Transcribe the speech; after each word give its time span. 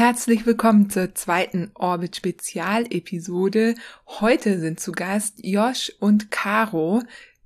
Herzlich 0.00 0.46
willkommen 0.46 0.88
zur 0.88 1.14
zweiten 1.14 1.72
Orbit 1.74 2.16
Spezialepisode. 2.16 3.74
Heute 4.06 4.58
sind 4.58 4.80
zu 4.80 4.92
Gast 4.92 5.44
Josh 5.44 5.92
und 6.00 6.30
Caro, 6.30 7.02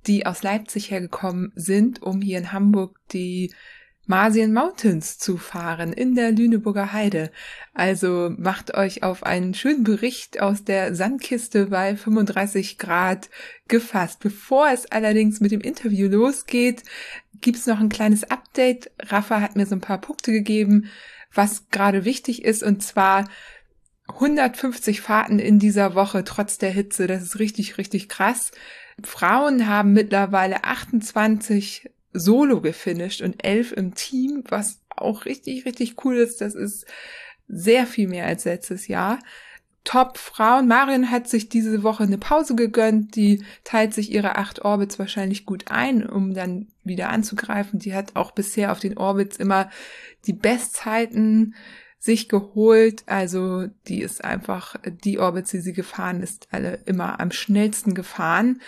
die 0.07 0.25
aus 0.25 0.41
Leipzig 0.41 0.89
hergekommen 0.89 1.51
sind, 1.55 2.01
um 2.01 2.21
hier 2.21 2.37
in 2.37 2.53
Hamburg 2.53 2.97
die 3.11 3.53
Marsian 4.05 4.53
Mountains 4.53 5.17
zu 5.17 5.35
fahren 5.35 5.91
in 5.91 6.15
der 6.15 6.31
Lüneburger 6.31 6.93
Heide. 6.93 7.29
Also 7.73 8.31
macht 8.37 8.73
euch 8.73 9.03
auf 9.03 9.23
einen 9.23 9.53
schönen 9.53 9.83
Bericht 9.83 10.39
aus 10.39 10.63
der 10.63 10.95
Sandkiste 10.95 11.65
bei 11.65 11.97
35 11.97 12.77
Grad 12.77 13.29
gefasst. 13.67 14.21
Bevor 14.21 14.69
es 14.69 14.89
allerdings 14.89 15.41
mit 15.41 15.51
dem 15.51 15.59
Interview 15.59 16.07
losgeht, 16.07 16.83
gibt's 17.41 17.67
noch 17.67 17.81
ein 17.81 17.89
kleines 17.89 18.23
Update. 18.23 18.91
Rafa 19.01 19.41
hat 19.41 19.57
mir 19.57 19.65
so 19.65 19.75
ein 19.75 19.81
paar 19.81 19.99
Punkte 19.99 20.31
gegeben, 20.31 20.89
was 21.35 21.69
gerade 21.69 22.05
wichtig 22.05 22.43
ist, 22.43 22.63
und 22.63 22.81
zwar 22.81 23.29
150 24.07 25.01
Fahrten 25.01 25.39
in 25.39 25.59
dieser 25.59 25.95
Woche 25.95 26.23
trotz 26.23 26.57
der 26.57 26.71
Hitze. 26.71 27.07
Das 27.07 27.23
ist 27.23 27.39
richtig, 27.39 27.77
richtig 27.77 28.09
krass. 28.09 28.51
Frauen 29.03 29.67
haben 29.67 29.93
mittlerweile 29.93 30.63
28 30.63 31.89
solo 32.13 32.61
gefinisht 32.61 33.21
und 33.21 33.43
11 33.43 33.73
im 33.73 33.93
Team, 33.93 34.43
was 34.47 34.81
auch 34.89 35.25
richtig, 35.25 35.65
richtig 35.65 36.05
cool 36.05 36.15
ist. 36.17 36.39
Das 36.39 36.55
ist 36.55 36.85
sehr 37.47 37.85
viel 37.85 38.07
mehr 38.07 38.25
als 38.25 38.45
letztes 38.45 38.87
Jahr. 38.87 39.19
Top-Frauen. 39.85 40.67
Marion 40.67 41.09
hat 41.09 41.29
sich 41.29 41.47
diese 41.47 41.83
Woche 41.83 42.03
eine 42.03 42.17
Pause 42.17 42.55
gegönnt. 42.55 43.15
Die 43.15 43.45
teilt 43.63 43.93
sich 43.93 44.11
ihre 44.11 44.35
acht 44.35 44.65
Orbits 44.65 44.99
wahrscheinlich 44.99 45.45
gut 45.45 45.71
ein, 45.71 46.05
um 46.05 46.33
dann 46.33 46.67
wieder 46.83 47.09
anzugreifen. 47.09 47.79
Die 47.79 47.93
hat 47.93 48.15
auch 48.15 48.31
bisher 48.31 48.71
auf 48.73 48.79
den 48.79 48.97
Orbits 48.97 49.37
immer 49.37 49.69
die 50.25 50.33
Bestzeiten 50.33 51.55
sich 51.99 52.27
geholt. 52.27 53.03
Also 53.05 53.67
die 53.87 54.01
ist 54.01 54.23
einfach, 54.23 54.75
die 54.85 55.19
Orbits, 55.19 55.51
die 55.51 55.61
sie 55.61 55.73
gefahren 55.73 56.21
ist, 56.21 56.47
alle 56.51 56.79
immer 56.85 57.19
am 57.19 57.31
schnellsten 57.31 57.93
gefahren. 57.93 58.61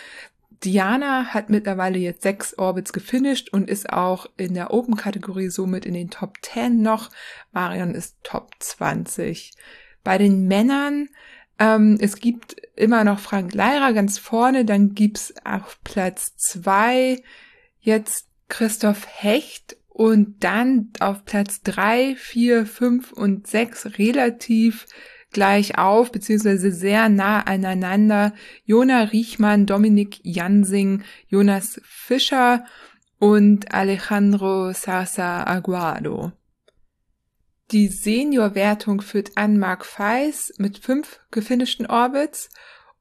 Diana 0.64 1.26
hat 1.26 1.50
mittlerweile 1.50 2.00
jetzt 2.00 2.24
sechs 2.24 2.58
Orbits 2.58 2.92
gefinisht 2.92 3.54
und 3.54 3.70
ist 3.70 3.92
auch 3.92 4.28
in 4.38 4.56
der 4.56 4.74
Open-Kategorie 4.74 5.50
somit 5.50 5.86
in 5.86 5.94
den 5.94 6.10
Top 6.10 6.38
10 6.42 6.82
noch. 6.82 7.12
Marion 7.52 7.94
ist 7.94 8.18
Top 8.24 8.52
20. 8.60 9.54
Bei 10.04 10.18
den 10.18 10.48
Männern, 10.48 11.10
ähm, 11.60 11.98
es 12.00 12.18
gibt 12.18 12.56
immer 12.76 13.04
noch 13.04 13.20
Frank 13.20 13.54
Leirer 13.54 13.94
ganz 13.94 14.18
vorne, 14.18 14.66
dann 14.66 14.94
gibt's 14.94 15.34
auf 15.44 15.80
Platz 15.84 16.36
zwei 16.38 17.22
jetzt 17.80 18.28
Christoph 18.50 19.08
Hecht 19.08 19.78
und 19.90 20.44
dann 20.44 20.92
auf 21.00 21.26
Platz 21.26 21.62
drei, 21.64 22.16
vier, 22.18 22.66
fünf 22.66 23.12
und 23.12 23.48
sechs 23.48 23.98
relativ 23.98 24.86
gleich 25.32 25.78
auf, 25.78 26.12
beziehungsweise 26.12 26.72
sehr 26.72 27.10
nah 27.10 27.42
aneinander. 27.42 28.34
Jona 28.66 29.04
Riechmann, 29.04 29.66
Dominik 29.66 30.20
Jansing, 30.24 31.04
Jonas 31.28 31.82
Fischer 31.84 32.66
und 33.20 33.74
Alejandro 33.74 34.72
Sasa 34.74 35.46
Aguado. 35.46 36.32
Die 37.72 37.90
Senior-Wertung 37.90 39.02
führt 39.02 39.36
an 39.36 39.58
Mark 39.58 39.86
Feis 39.86 40.54
mit 40.58 40.78
fünf 40.78 41.20
gefinischten 41.32 41.86
Orbits 41.86 42.50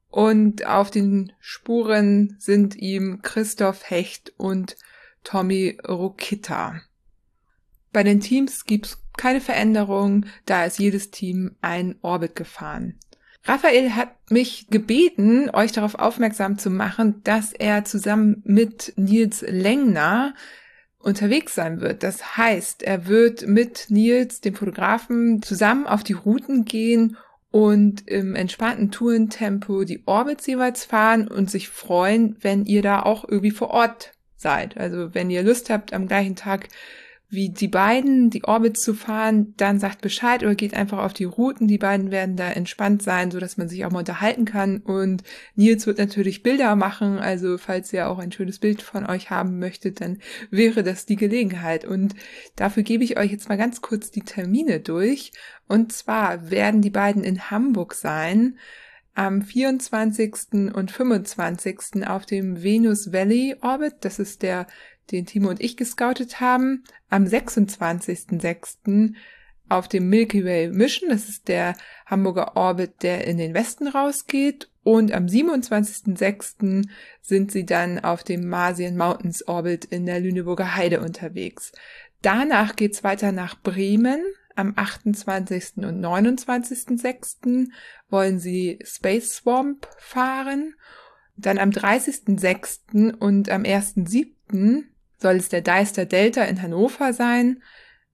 und 0.09 0.65
auf 0.65 0.91
den 0.91 1.31
Spuren 1.39 2.35
sind 2.37 2.75
ihm 2.75 3.21
Christoph 3.21 3.89
Hecht 3.89 4.33
und 4.35 4.75
Tommy 5.23 5.77
Rokita. 5.87 6.81
Bei 7.93 8.03
den 8.03 8.19
Teams 8.19 8.65
gibt's 8.65 9.01
keine 9.17 9.39
Veränderung, 9.39 10.25
da 10.45 10.65
ist 10.65 10.79
jedes 10.79 11.11
Team 11.11 11.55
ein 11.61 11.95
Orbit 12.01 12.35
gefahren. 12.35 12.99
Raphael 13.45 13.95
hat 13.95 14.09
mich 14.29 14.67
gebeten, 14.69 15.49
euch 15.49 15.71
darauf 15.71 15.95
aufmerksam 15.95 16.57
zu 16.57 16.69
machen, 16.69 17.23
dass 17.23 17.53
er 17.53 17.85
zusammen 17.85 18.41
mit 18.45 18.91
Nils 18.97 19.45
Lengner 19.47 20.33
unterwegs 21.07 21.55
sein 21.55 21.79
wird. 21.79 22.03
Das 22.03 22.35
heißt, 22.35 22.83
er 22.83 23.07
wird 23.07 23.47
mit 23.47 23.85
Nils, 23.87 24.41
dem 24.41 24.55
Fotografen, 24.55 25.41
zusammen 25.41 25.87
auf 25.87 26.03
die 26.03 26.13
Routen 26.13 26.65
gehen 26.65 27.15
und 27.49 28.05
im 28.09 28.35
entspannten 28.35 28.91
Tourentempo 28.91 29.85
die 29.85 30.03
Orbits 30.05 30.45
jeweils 30.45 30.83
fahren 30.83 31.29
und 31.29 31.49
sich 31.49 31.69
freuen, 31.69 32.35
wenn 32.41 32.65
ihr 32.65 32.81
da 32.81 33.03
auch 33.03 33.23
irgendwie 33.23 33.51
vor 33.51 33.69
Ort 33.69 34.11
seid. 34.35 34.75
Also 34.75 35.15
wenn 35.15 35.29
ihr 35.29 35.43
Lust 35.43 35.69
habt, 35.69 35.93
am 35.93 36.09
gleichen 36.09 36.35
Tag 36.35 36.67
wie 37.29 37.49
die 37.49 37.67
beiden 37.67 38.29
die 38.29 38.45
Orbits 38.45 38.81
zu 38.81 38.93
fahren, 38.93 39.53
dann 39.57 39.79
sagt 39.79 39.99
Bescheid 39.99 40.43
oder 40.43 40.55
geht 40.55 40.73
einfach 40.73 40.99
auf 40.99 41.11
die 41.11 41.25
Routen. 41.25 41.67
Die 41.67 41.77
beiden 41.77 42.09
werden 42.09 42.37
da 42.37 42.49
entspannt 42.49 43.03
sein, 43.03 43.31
so 43.31 43.39
dass 43.39 43.57
man 43.57 43.67
sich 43.67 43.83
auch 43.83 43.91
mal 43.91 43.99
unterhalten 43.99 44.45
kann. 44.45 44.77
Und 44.77 45.23
Nils 45.55 45.85
wird 45.87 45.97
natürlich 45.97 46.41
Bilder 46.41 46.77
machen. 46.77 47.19
Also 47.19 47.57
falls 47.57 47.91
ihr 47.91 48.07
auch 48.07 48.19
ein 48.19 48.31
schönes 48.31 48.59
Bild 48.59 48.81
von 48.81 49.05
euch 49.05 49.29
haben 49.29 49.59
möchtet, 49.59 49.99
dann 49.99 50.19
wäre 50.51 50.83
das 50.83 51.05
die 51.05 51.17
Gelegenheit. 51.17 51.83
Und 51.83 52.15
dafür 52.55 52.83
gebe 52.83 53.03
ich 53.03 53.17
euch 53.17 53.31
jetzt 53.31 53.49
mal 53.49 53.57
ganz 53.57 53.81
kurz 53.81 54.09
die 54.09 54.21
Termine 54.21 54.79
durch. 54.79 55.33
Und 55.67 55.91
zwar 55.91 56.49
werden 56.49 56.81
die 56.81 56.91
beiden 56.91 57.25
in 57.25 57.51
Hamburg 57.51 57.93
sein 57.93 58.57
am 59.15 59.41
24. 59.41 60.73
und 60.73 60.91
25. 60.91 62.07
auf 62.07 62.25
dem 62.25 62.63
Venus 62.63 63.11
Valley 63.11 63.55
Orbit. 63.61 63.95
Das 64.01 64.19
ist 64.19 64.43
der 64.43 64.67
den 65.11 65.25
Timo 65.25 65.49
und 65.49 65.61
ich 65.61 65.77
gescoutet 65.77 66.39
haben, 66.39 66.83
am 67.09 67.25
26.06. 67.25 69.13
auf 69.69 69.87
dem 69.87 70.09
Milky 70.09 70.43
Way 70.45 70.69
Mission. 70.69 71.09
Das 71.09 71.29
ist 71.29 71.47
der 71.47 71.75
Hamburger 72.05 72.55
Orbit, 72.55 73.03
der 73.03 73.25
in 73.27 73.37
den 73.37 73.53
Westen 73.53 73.87
rausgeht. 73.87 74.69
Und 74.83 75.11
am 75.11 75.25
27.06. 75.25 76.87
sind 77.21 77.51
sie 77.51 77.65
dann 77.65 77.99
auf 77.99 78.23
dem 78.23 78.47
Marsian 78.47 78.95
Mountains 78.95 79.45
Orbit 79.47 79.85
in 79.85 80.05
der 80.05 80.21
Lüneburger 80.21 80.75
Heide 80.75 81.01
unterwegs. 81.01 81.73
Danach 82.21 82.75
geht's 82.75 83.03
weiter 83.03 83.31
nach 83.31 83.61
Bremen. 83.61 84.21
Am 84.55 84.73
28. 84.75 85.77
und 85.77 86.03
29.06. 86.03 87.67
wollen 88.09 88.39
sie 88.39 88.79
Space 88.83 89.35
Swamp 89.35 89.87
fahren. 89.97 90.73
Dann 91.35 91.59
am 91.59 91.69
30.06. 91.69 93.13
und 93.13 93.49
am 93.49 93.63
1.07 93.63 94.85
soll 95.17 95.35
es 95.35 95.49
der 95.49 95.61
Deister 95.61 96.05
Delta 96.05 96.43
in 96.43 96.61
Hannover 96.61 97.13
sein. 97.13 97.61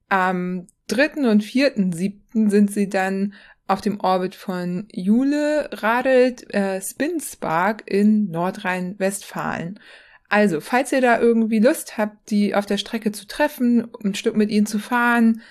Am 0.08 0.66
3. 0.88 1.28
und 1.30 1.42
4.7. 1.42 2.50
sind 2.50 2.72
sie 2.72 2.88
dann 2.88 3.34
auf 3.66 3.80
dem 3.80 4.00
Orbit 4.00 4.34
von 4.34 4.86
Jule 4.92 5.70
radelt 5.72 6.52
äh, 6.52 6.80
Spinspark 6.82 7.82
in 7.86 8.30
Nordrhein-Westfalen. 8.30 9.80
Also, 10.28 10.60
falls 10.60 10.92
ihr 10.92 11.00
da 11.00 11.18
irgendwie 11.18 11.60
Lust 11.60 11.96
habt, 11.96 12.30
die 12.30 12.54
auf 12.54 12.66
der 12.66 12.76
Strecke 12.76 13.12
zu 13.12 13.26
treffen, 13.26 13.88
ein 14.02 14.14
Stück 14.14 14.36
mit 14.36 14.50
ihnen 14.50 14.66
zu 14.66 14.78
fahren, 14.78 15.42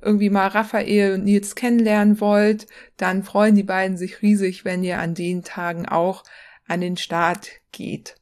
irgendwie 0.00 0.30
mal 0.30 0.48
Raphael 0.48 1.14
und 1.14 1.24
Nils 1.24 1.54
kennenlernen 1.54 2.20
wollt, 2.20 2.66
dann 2.96 3.22
freuen 3.22 3.54
die 3.54 3.62
beiden 3.62 3.96
sich 3.96 4.22
riesig, 4.22 4.64
wenn 4.64 4.82
ihr 4.82 4.98
an 4.98 5.14
den 5.14 5.44
Tagen 5.44 5.86
auch 5.86 6.24
an 6.66 6.80
den 6.80 6.96
Start 6.96 7.50
geht. 7.70 8.16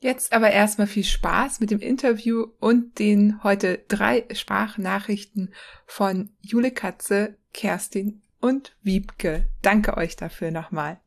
Jetzt 0.00 0.32
aber 0.32 0.50
erstmal 0.50 0.86
viel 0.86 1.04
Spaß 1.04 1.58
mit 1.58 1.70
dem 1.70 1.80
Interview 1.80 2.46
und 2.60 3.00
den 3.00 3.42
heute 3.42 3.84
drei 3.88 4.24
Sprachnachrichten 4.32 5.52
von 5.86 6.30
Jule 6.40 6.70
Katze, 6.70 7.36
Kerstin 7.52 8.22
und 8.40 8.76
Wiebke. 8.82 9.48
Danke 9.60 9.96
euch 9.96 10.14
dafür 10.14 10.52
nochmal. 10.52 11.00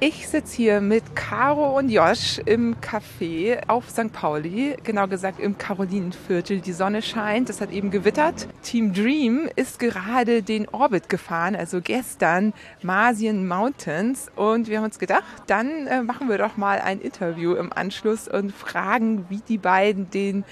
Ich 0.00 0.28
sitze 0.28 0.54
hier 0.54 0.80
mit 0.80 1.16
Caro 1.16 1.76
und 1.76 1.88
Josh 1.88 2.40
im 2.46 2.76
Café 2.76 3.58
auf 3.66 3.90
St. 3.90 4.12
Pauli, 4.12 4.76
genau 4.84 5.08
gesagt 5.08 5.40
im 5.40 5.58
Karolinenviertel. 5.58 6.60
Die 6.60 6.72
Sonne 6.72 7.02
scheint, 7.02 7.50
es 7.50 7.60
hat 7.60 7.72
eben 7.72 7.90
gewittert. 7.90 8.46
Team 8.62 8.92
Dream 8.92 9.48
ist 9.56 9.80
gerade 9.80 10.44
den 10.44 10.68
Orbit 10.68 11.08
gefahren, 11.08 11.56
also 11.56 11.80
gestern 11.80 12.52
Marsian 12.80 13.48
Mountains. 13.48 14.30
Und 14.36 14.68
wir 14.68 14.78
haben 14.78 14.84
uns 14.84 15.00
gedacht, 15.00 15.24
dann 15.48 15.88
äh, 15.88 16.00
machen 16.04 16.28
wir 16.28 16.38
doch 16.38 16.56
mal 16.56 16.78
ein 16.78 17.00
Interview 17.00 17.54
im 17.54 17.72
Anschluss 17.72 18.28
und 18.28 18.52
fragen, 18.52 19.24
wie 19.30 19.40
die 19.48 19.58
beiden 19.58 20.10
den 20.10 20.44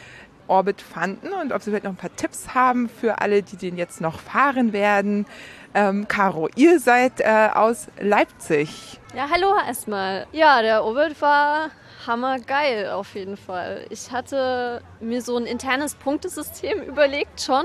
Orbit 0.49 0.81
fanden 0.81 1.33
und 1.33 1.53
ob 1.53 1.63
sie 1.63 1.71
vielleicht 1.71 1.85
noch 1.85 1.93
ein 1.93 1.97
paar 1.97 2.15
Tipps 2.15 2.55
haben 2.55 2.89
für 2.89 3.21
alle, 3.21 3.43
die 3.43 3.57
den 3.57 3.77
jetzt 3.77 4.01
noch 4.01 4.21
fahren 4.21 4.73
werden. 4.73 5.27
Ähm, 5.75 6.09
Caro, 6.09 6.49
ihr 6.57 6.81
seid 6.81 7.21
äh, 7.21 7.51
aus 7.53 7.89
Leipzig. 8.01 9.01
Ja, 9.15 9.29
hallo 9.31 9.55
erstmal. 9.67 10.27
Ja, 10.33 10.63
der 10.63 10.85
Orbit 10.85 11.21
war 11.21 11.71
hammergeil 12.07 12.91
auf 12.91 13.15
jeden 13.15 13.37
Fall. 13.37 13.87
Ich 13.91 14.11
hatte 14.11 14.83
mir 15.01 15.23
so 15.23 15.37
ein 15.37 15.47
internes 15.47 15.95
Punktesystem 15.95 16.83
überlegt 16.87 17.41
schon. 17.41 17.65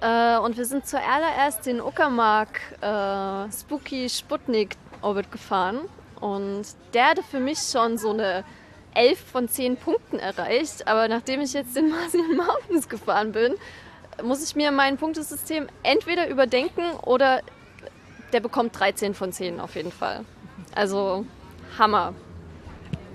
Äh, 0.00 0.38
und 0.38 0.56
wir 0.56 0.64
sind 0.64 0.86
zuallererst 0.86 1.66
den 1.66 1.80
Uckermark 1.80 2.60
äh, 2.80 3.52
Spooky 3.52 4.08
Sputnik 4.08 4.76
Orbit 5.00 5.30
gefahren. 5.30 5.80
Und 6.20 6.64
der 6.94 7.10
hatte 7.10 7.22
für 7.22 7.40
mich 7.40 7.58
schon 7.58 7.98
so 7.98 8.10
eine 8.10 8.44
11 8.94 9.18
von 9.20 9.48
10 9.48 9.76
Punkten 9.76 10.18
erreicht. 10.18 10.88
Aber 10.88 11.08
nachdem 11.08 11.40
ich 11.40 11.52
jetzt 11.52 11.76
den 11.76 11.90
Martian 11.90 12.36
Mountains 12.36 12.88
gefahren 12.88 13.32
bin, 13.32 13.54
muss 14.22 14.44
ich 14.44 14.54
mir 14.56 14.70
mein 14.72 14.96
Punktesystem 14.96 15.68
entweder 15.82 16.28
überdenken 16.28 16.82
oder 17.02 17.40
der 18.32 18.40
bekommt 18.40 18.78
13 18.78 19.14
von 19.14 19.32
10 19.32 19.60
auf 19.60 19.74
jeden 19.74 19.92
Fall. 19.92 20.24
Also 20.74 21.26
Hammer. 21.78 22.14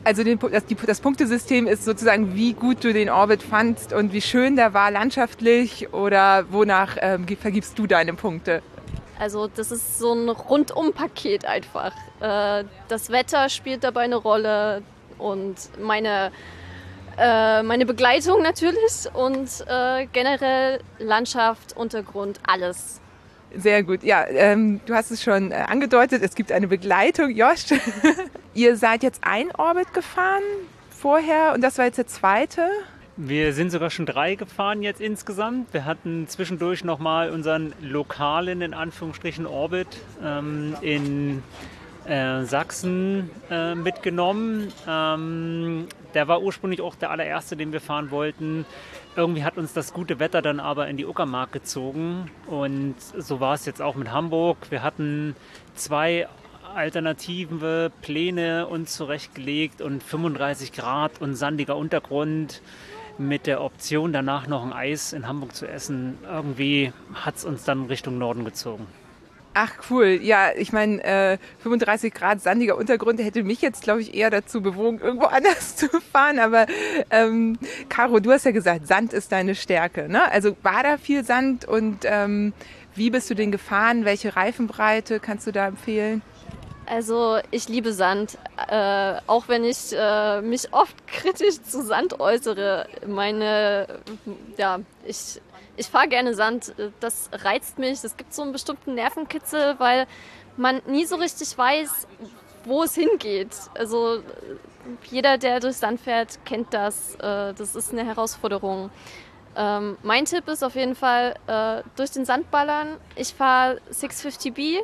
Also 0.04 0.24
den, 0.24 0.40
das, 0.40 0.66
die, 0.66 0.76
das, 0.76 1.02
Punktesystem 1.02 1.68
ist 1.68 1.84
sozusagen, 1.84 2.34
wie 2.34 2.54
gut 2.54 2.84
du 2.84 2.94
den 2.94 3.10
Orbit 3.10 3.44
fandst 3.44 3.92
und 3.92 4.14
wie 4.14 4.22
schön 4.22 4.56
der 4.56 4.74
war 4.74 4.90
landschaftlich 4.90 5.94
oder 5.94 6.46
wonach 6.50 6.96
ähm, 7.02 7.26
vergibst 7.28 7.78
du 7.78 7.88
deine 7.88 8.14
Punkte? 8.14 8.62
Also 9.20 9.48
das 9.48 9.72
ist 9.72 10.00
so 10.00 10.14
ein 10.14 10.30
Rundum-Paket 10.30 11.46
einfach. 11.46 11.94
Äh, 12.22 12.64
das 12.88 13.10
Wetter 13.10 13.50
spielt 13.50 13.84
dabei 13.84 14.02
eine 14.02 14.16
Rolle 14.16 14.84
und 15.18 15.56
meine, 15.80 16.32
äh, 17.18 17.64
meine 17.64 17.86
Begleitung 17.86 18.42
natürlich 18.42 19.08
und 19.14 19.50
äh, 19.68 20.08
generell 20.12 20.80
Landschaft, 21.00 21.76
Untergrund, 21.76 22.40
alles. 22.46 23.02
Sehr 23.56 23.84
gut. 23.84 24.04
Ja, 24.04 24.26
ähm, 24.28 24.82
du 24.86 24.94
hast 24.94 25.10
es 25.12 25.24
schon 25.24 25.52
äh, 25.52 25.56
angedeutet, 25.56 26.22
es 26.22 26.36
gibt 26.36 26.52
eine 26.52 26.68
Begleitung. 26.68 27.32
Josh, 27.32 27.66
ihr 28.54 28.76
seid 28.76 29.04
jetzt 29.04 29.22
ein 29.24 29.52
Orbit 29.56 29.94
gefahren 29.94 30.44
vorher 30.90 31.54
und 31.54 31.62
das 31.62 31.78
war 31.78 31.86
jetzt 31.86 31.98
der 31.98 32.08
zweite. 32.08 32.70
Wir 33.20 33.52
sind 33.54 33.72
sogar 33.72 33.90
schon 33.90 34.06
drei 34.06 34.36
gefahren 34.36 34.84
jetzt 34.84 35.02
insgesamt. 35.02 35.74
Wir 35.74 35.86
hatten 35.86 36.28
zwischendurch 36.28 36.84
nochmal 36.84 37.32
unseren 37.32 37.74
lokalen, 37.82 38.62
in 38.62 38.76
Anführungsstrichen, 38.76 39.48
Orbit 39.48 39.88
ähm, 40.24 40.76
in 40.82 41.42
äh, 42.08 42.44
Sachsen 42.46 43.30
äh, 43.50 43.76
mitgenommen. 43.76 44.72
Ähm, 44.88 45.88
der 46.14 46.28
war 46.28 46.42
ursprünglich 46.42 46.82
auch 46.82 46.96
der 46.96 47.12
allererste, 47.12 47.56
den 47.56 47.72
wir 47.72 47.82
fahren 47.82 48.12
wollten. 48.12 48.66
Irgendwie 49.16 49.44
hat 49.44 49.58
uns 49.58 49.74
das 49.74 49.94
gute 49.94 50.20
Wetter 50.20 50.42
dann 50.42 50.60
aber 50.60 50.88
in 50.88 50.98
die 50.98 51.06
Uckermark 51.06 51.52
gezogen. 51.52 52.32
Und 52.46 52.96
so 53.00 53.40
war 53.40 53.54
es 53.56 53.66
jetzt 53.66 53.82
auch 53.82 53.96
mit 53.96 54.12
Hamburg. 54.12 54.58
Wir 54.70 54.84
hatten 54.84 55.36
zwei 55.76 56.28
alternative 56.76 57.92
Pläne 58.02 58.68
uns 58.68 58.96
zurechtgelegt 58.96 59.82
und 59.82 60.04
35 60.04 60.72
Grad 60.72 61.20
und 61.22 61.36
sandiger 61.36 61.76
Untergrund 61.76 62.62
mit 63.18 63.48
der 63.48 63.62
Option, 63.62 64.14
danach 64.14 64.48
noch 64.48 64.64
ein 64.64 64.74
Eis 64.74 65.12
in 65.12 65.28
Hamburg 65.28 65.56
zu 65.56 65.68
essen. 65.68 66.20
Irgendwie 66.24 66.94
hat 67.14 67.38
es 67.38 67.46
uns 67.46 67.64
dann 67.64 67.86
Richtung 67.86 68.18
Norden 68.18 68.46
gezogen. 68.46 68.86
Ach 69.60 69.72
cool, 69.90 70.20
ja, 70.22 70.52
ich 70.56 70.72
meine, 70.72 71.04
äh, 71.04 71.40
35 71.64 72.14
Grad 72.14 72.44
sandiger 72.44 72.78
Untergrund 72.78 73.20
hätte 73.20 73.42
mich 73.42 73.60
jetzt, 73.60 73.82
glaube 73.82 74.02
ich, 74.02 74.14
eher 74.14 74.30
dazu 74.30 74.62
bewogen, 74.62 75.00
irgendwo 75.00 75.26
anders 75.32 75.76
zu 75.76 75.88
fahren. 76.00 76.38
Aber 76.38 76.68
ähm, 77.10 77.58
Caro, 77.90 78.20
du 78.20 78.32
hast 78.32 78.46
ja 78.46 78.52
gesagt, 78.52 78.86
Sand 78.86 79.14
ist 79.14 79.32
deine 79.32 79.56
Stärke. 79.56 80.10
Ne? 80.10 80.32
Also 80.32 80.56
war 80.62 80.84
da 80.84 81.00
viel 81.00 81.24
Sand 81.24 81.66
und 81.66 82.02
ähm, 82.04 82.54
wie 82.94 83.10
bist 83.10 83.32
du 83.32 83.34
den 83.34 83.52
gefahren? 83.52 84.06
Welche 84.06 84.36
Reifenbreite 84.36 85.20
kannst 85.20 85.48
du 85.48 85.52
da 85.52 85.66
empfehlen? 85.66 86.22
Also 86.86 87.40
ich 87.50 87.68
liebe 87.68 87.94
Sand, 87.94 88.38
äh, 88.70 89.16
auch 89.26 89.48
wenn 89.48 89.64
ich 89.64 89.92
äh, 89.92 90.42
mich 90.42 90.72
oft 90.72 90.96
kritisch 91.08 91.64
zu 91.64 91.84
Sand 91.84 92.20
äußere. 92.20 92.88
Meine, 93.08 93.88
ja, 94.58 94.80
ich, 95.04 95.42
ich 95.78 95.88
fahre 95.88 96.08
gerne 96.08 96.34
Sand, 96.34 96.74
das 97.00 97.30
reizt 97.32 97.78
mich. 97.78 98.04
Es 98.04 98.18
gibt 98.18 98.34
so 98.34 98.42
einen 98.42 98.52
bestimmten 98.52 98.96
Nervenkitzel, 98.96 99.76
weil 99.78 100.08
man 100.58 100.82
nie 100.88 101.06
so 101.06 101.16
richtig 101.16 101.58
weiß, 101.58 102.08
wo 102.66 102.84
es 102.84 102.96
hingeht. 102.96 103.56
Also 103.76 104.22
jeder, 105.10 105.38
der 105.38 105.60
durch 105.60 105.78
Sand 105.78 106.02
fährt, 106.02 106.40
kennt 106.46 106.74
das. 106.74 107.16
Äh, 107.16 107.54
das 107.54 107.76
ist 107.76 107.92
eine 107.92 108.06
Herausforderung. 108.06 108.90
Ähm, 109.56 109.98
mein 110.04 110.26
Tipp 110.26 110.48
ist 110.48 110.64
auf 110.64 110.76
jeden 110.76 110.96
Fall 110.96 111.36
äh, 111.48 111.84
durch 111.96 112.12
den 112.12 112.26
Sand 112.26 112.50
ballern. 112.52 112.98
Ich 113.16 113.34
fahre 113.34 113.80
650B 113.92 114.80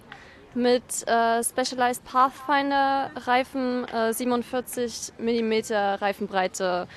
mit 0.55 1.07
äh, 1.07 1.43
Specialized 1.43 2.05
Pathfinder 2.05 3.09
Reifen, 3.15 3.87
äh, 3.87 4.13
47 4.13 5.13
mm 5.17 5.53
Reifenbreite 5.73 6.87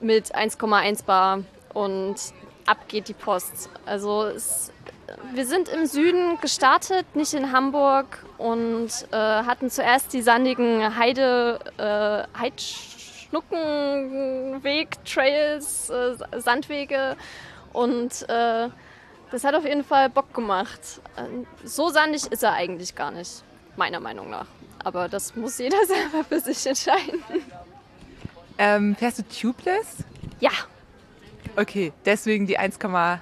mit 0.00 0.34
1,1 0.34 1.04
Bar 1.04 1.44
und 1.72 2.16
ab 2.66 2.88
geht 2.88 3.08
die 3.08 3.14
Post. 3.14 3.70
Also 3.86 4.24
es, 4.24 4.72
wir 5.34 5.46
sind 5.46 5.68
im 5.68 5.86
Süden 5.86 6.40
gestartet, 6.40 7.06
nicht 7.14 7.34
in 7.34 7.52
Hamburg 7.52 8.24
und 8.38 8.88
äh, 9.10 9.16
hatten 9.16 9.70
zuerst 9.70 10.12
die 10.12 10.22
sandigen 10.22 10.96
Heide, 10.96 11.58
äh, 11.78 12.24
Heidschnuckenweg, 12.38 15.04
Trails, 15.04 15.90
äh, 15.90 16.16
Sandwege 16.38 17.16
und 17.72 18.28
äh, 18.28 18.68
das 19.30 19.44
hat 19.44 19.54
auf 19.54 19.64
jeden 19.64 19.84
Fall 19.84 20.10
Bock 20.10 20.34
gemacht. 20.34 21.00
Ähm, 21.16 21.46
so 21.64 21.90
sandig 21.90 22.26
ist 22.26 22.42
er 22.42 22.54
eigentlich 22.54 22.94
gar 22.94 23.10
nicht, 23.10 23.42
meiner 23.76 24.00
Meinung 24.00 24.30
nach. 24.30 24.46
Aber 24.82 25.08
das 25.08 25.36
muss 25.36 25.58
jeder 25.58 25.84
selber 25.86 26.24
für 26.28 26.40
sich 26.40 26.66
entscheiden. 26.66 27.22
Ähm, 28.58 28.96
fährst 28.96 29.18
du 29.18 29.22
tubeless? 29.22 29.98
Ja. 30.40 30.50
Okay, 31.56 31.92
deswegen 32.04 32.46
die 32.46 32.58
1,1 32.58 33.20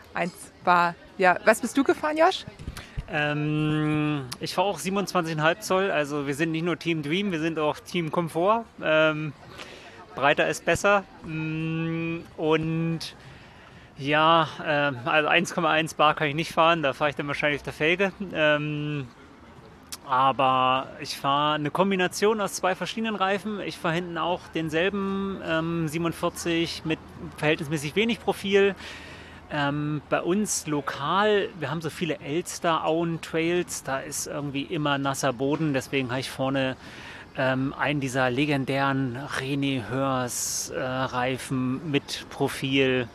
Bar. 0.65 0.95
Ja, 1.17 1.39
was 1.45 1.61
bist 1.61 1.77
du 1.77 1.85
gefahren, 1.85 2.17
Josh? 2.17 2.45
Ähm, 3.11 4.27
ich 4.41 4.55
fahre 4.55 4.69
auch 4.69 4.79
27,5 4.79 5.61
Zoll. 5.61 5.91
Also 5.91 6.27
wir 6.27 6.35
sind 6.35 6.53
nicht 6.53 6.65
nur 6.65 6.79
Team 6.79 7.03
Dream, 7.03 7.33
wir 7.33 7.41
sind 7.41 7.59
auch 7.59 7.79
Team 7.79 8.13
Komfort. 8.13 8.65
Ähm, 8.83 9.33
breiter 10.15 10.49
ist 10.49 10.65
besser. 10.65 11.05
Mm, 11.25 12.19
und 12.37 13.01
ja, 13.97 14.49
äh, 14.63 15.09
also 15.09 15.29
1,1 15.29 15.97
Bar 15.97 16.15
kann 16.15 16.29
ich 16.29 16.35
nicht 16.35 16.53
fahren, 16.53 16.83
da 16.83 16.93
fahre 16.93 17.11
ich 17.11 17.17
dann 17.17 17.27
wahrscheinlich 17.27 17.61
auf 17.61 17.65
der 17.65 17.73
Felge. 17.73 18.13
Ähm, 18.33 19.09
aber 20.09 20.89
ich 21.01 21.17
fahre 21.17 21.57
eine 21.57 21.71
Kombination 21.71 22.41
aus 22.41 22.55
zwei 22.55 22.75
verschiedenen 22.75 23.15
Reifen. 23.15 23.61
Ich 23.61 23.77
fahre 23.77 23.95
hinten 23.95 24.17
auch 24.17 24.41
denselben 24.55 25.41
ähm, 25.47 25.87
47 25.87 26.85
mit 26.85 26.99
verhältnismäßig 27.37 27.95
wenig 27.95 28.21
Profil. 28.21 28.75
Ähm, 29.51 30.01
bei 30.09 30.21
uns 30.23 30.67
lokal, 30.67 31.49
wir 31.59 31.71
haben 31.71 31.81
so 31.81 31.91
viele 31.91 32.21
Elster-Auen-Trails, 32.21 33.83
da 33.83 33.99
ist 33.99 34.27
irgendwie 34.27 34.63
immer 34.63 34.99
nasser 34.99 35.33
Boden, 35.33 35.73
deswegen 35.73 36.11
habe 36.11 36.21
ich 36.21 36.31
vorne 36.31 36.77
ähm, 37.37 37.75
einen 37.79 38.01
dieser 38.01 38.31
legendären 38.31 39.19
René 39.39 39.89
Hörs 39.89 40.71
äh, 40.71 40.81
Reifen 40.81 41.91
mit 41.91 42.27
Profil 42.31 43.09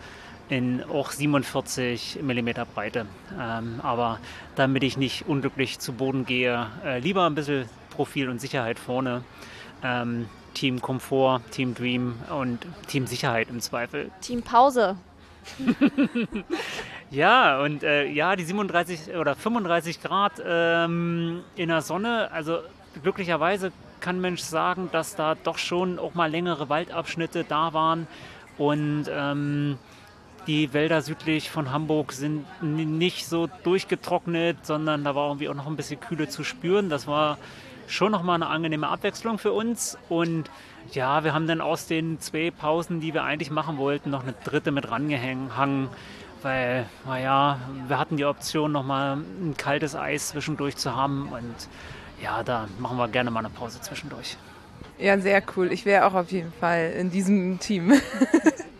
in 0.50 0.84
auch 0.84 1.12
47 1.12 2.20
mm 2.22 2.50
Breite. 2.74 3.06
Ähm, 3.40 3.80
aber 3.82 4.20
damit 4.56 4.84
ich 4.84 4.98
nicht 4.98 5.28
unglücklich 5.28 5.80
zu 5.80 5.94
Boden 5.94 6.26
gehe, 6.26 6.68
äh, 6.86 7.00
lieber 7.00 7.26
ein 7.26 7.36
bisschen 7.36 7.70
Profil 7.90 8.30
und 8.30 8.40
Sicherheit 8.40 8.80
vorne. 8.80 9.24
Ähm, 9.84 10.28
Team 10.54 10.82
Komfort, 10.82 11.42
Team 11.52 11.74
Dream 11.74 12.16
und 12.30 12.60
Team 12.88 13.08
Sicherheit 13.08 13.50
im 13.50 13.60
Zweifel. 13.60 14.12
Team 14.22 14.44
Pause. 14.44 14.98
ja, 17.12 17.60
und 17.62 17.84
äh, 17.84 18.06
ja, 18.06 18.36
die 18.36 18.44
37 18.44 19.16
oder 19.16 19.36
35 19.36 20.02
Grad 20.02 20.34
ähm, 20.46 21.42
in 21.56 21.70
der 21.70 21.82
Sonne, 21.82 22.32
also 22.32 22.60
glücklicherweise 23.02 23.72
kann 24.00 24.22
Mensch 24.22 24.42
sagen, 24.42 24.90
dass 24.92 25.16
da 25.16 25.36
doch 25.36 25.58
schon 25.58 25.98
auch 25.98 26.14
mal 26.14 26.30
längere 26.30 26.70
Waldabschnitte 26.70 27.46
da 27.48 27.74
waren 27.74 28.08
und 28.58 29.06
ähm, 29.10 29.78
die 30.48 30.74
Wälder 30.74 31.02
südlich 31.02 31.50
von 31.50 31.72
Hamburg 31.72 32.12
sind 32.12 32.46
nicht 32.62 33.28
so 33.28 33.48
durchgetrocknet, 33.64 34.66
sondern 34.66 35.04
da 35.04 35.16
war 35.16 35.28
irgendwie 35.28 35.50
auch 35.50 35.54
noch 35.54 35.68
ein 35.68 35.76
bisschen 35.76 36.00
Kühle 36.00 36.28
zu 36.28 36.44
spüren. 36.44 36.90
Das 36.90 37.08
war 37.08 37.38
schon 37.88 38.12
nochmal 38.12 38.36
eine 38.36 38.48
angenehme 38.48 38.88
Abwechslung 38.88 39.38
für 39.38 39.54
uns. 39.54 39.98
Und 40.10 40.50
ja, 40.92 41.24
wir 41.24 41.34
haben 41.34 41.48
dann 41.48 41.62
aus 41.62 41.88
den 41.88 42.20
zwei 42.20 42.52
Pausen, 42.52 43.00
die 43.00 43.14
wir 43.14 43.24
eigentlich 43.24 43.52
machen 43.52 43.78
wollten, 43.78 44.10
noch 44.10 44.24
eine 44.24 44.34
dritte 44.44 44.72
mit 44.72 44.90
rangehangen, 44.90 45.90
weil, 46.42 46.86
naja, 47.06 47.60
wir 47.88 47.98
hatten 47.98 48.18
die 48.18 48.26
Option, 48.26 48.72
nochmal 48.72 49.18
ein 49.18 49.56
kaltes 49.58 49.96
Eis 49.96 50.30
zwischendurch 50.30 50.76
zu 50.76 50.96
haben. 50.96 51.30
Und 51.30 51.70
ja, 52.22 52.44
da 52.44 52.68
machen 52.80 52.98
wir 52.98 53.08
gerne 53.08 53.32
mal 53.32 53.40
eine 53.40 53.50
Pause 53.50 53.80
zwischendurch. 53.82 54.38
Ja, 55.00 55.18
sehr 55.18 55.42
cool. 55.56 55.72
Ich 55.72 55.86
wäre 55.86 56.06
auch 56.06 56.14
auf 56.14 56.32
jeden 56.32 56.54
Fall 56.54 56.94
in 56.98 57.12
diesem 57.12 57.60
Team. 57.60 57.94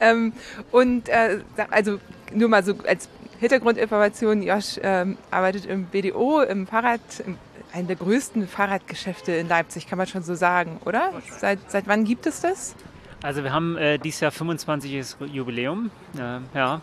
ähm, 0.00 0.32
und 0.70 1.08
äh, 1.08 1.40
also 1.70 1.98
nur 2.32 2.48
mal 2.48 2.62
so 2.62 2.74
als 2.86 3.08
Hintergrundinformation, 3.40 4.42
Josh 4.42 4.80
ähm, 4.82 5.16
arbeitet 5.30 5.66
im 5.66 5.84
BDO, 5.84 6.42
im 6.42 6.66
Fahrrad, 6.66 7.00
im, 7.24 7.38
einem 7.72 7.86
der 7.86 7.96
größten 7.96 8.48
Fahrradgeschäfte 8.48 9.32
in 9.32 9.48
Leipzig, 9.48 9.86
kann 9.86 9.98
man 9.98 10.06
schon 10.06 10.22
so 10.22 10.34
sagen, 10.34 10.80
oder? 10.84 11.12
Seit, 11.38 11.58
seit 11.70 11.86
wann 11.86 12.04
gibt 12.04 12.26
es 12.26 12.40
das? 12.40 12.74
Also 13.22 13.42
wir 13.42 13.52
haben 13.52 13.76
äh, 13.76 13.98
dieses 13.98 14.20
Jahr 14.20 14.30
25. 14.30 15.16
Jubiläum. 15.32 15.90
Äh, 16.16 16.38
ja, 16.54 16.80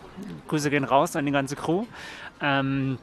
Grüße 0.48 0.70
gehen 0.70 0.84
raus 0.84 1.16
an 1.16 1.26
die 1.26 1.32
ganze 1.32 1.56
Crew. 1.56 1.84
Ähm, 2.40 2.98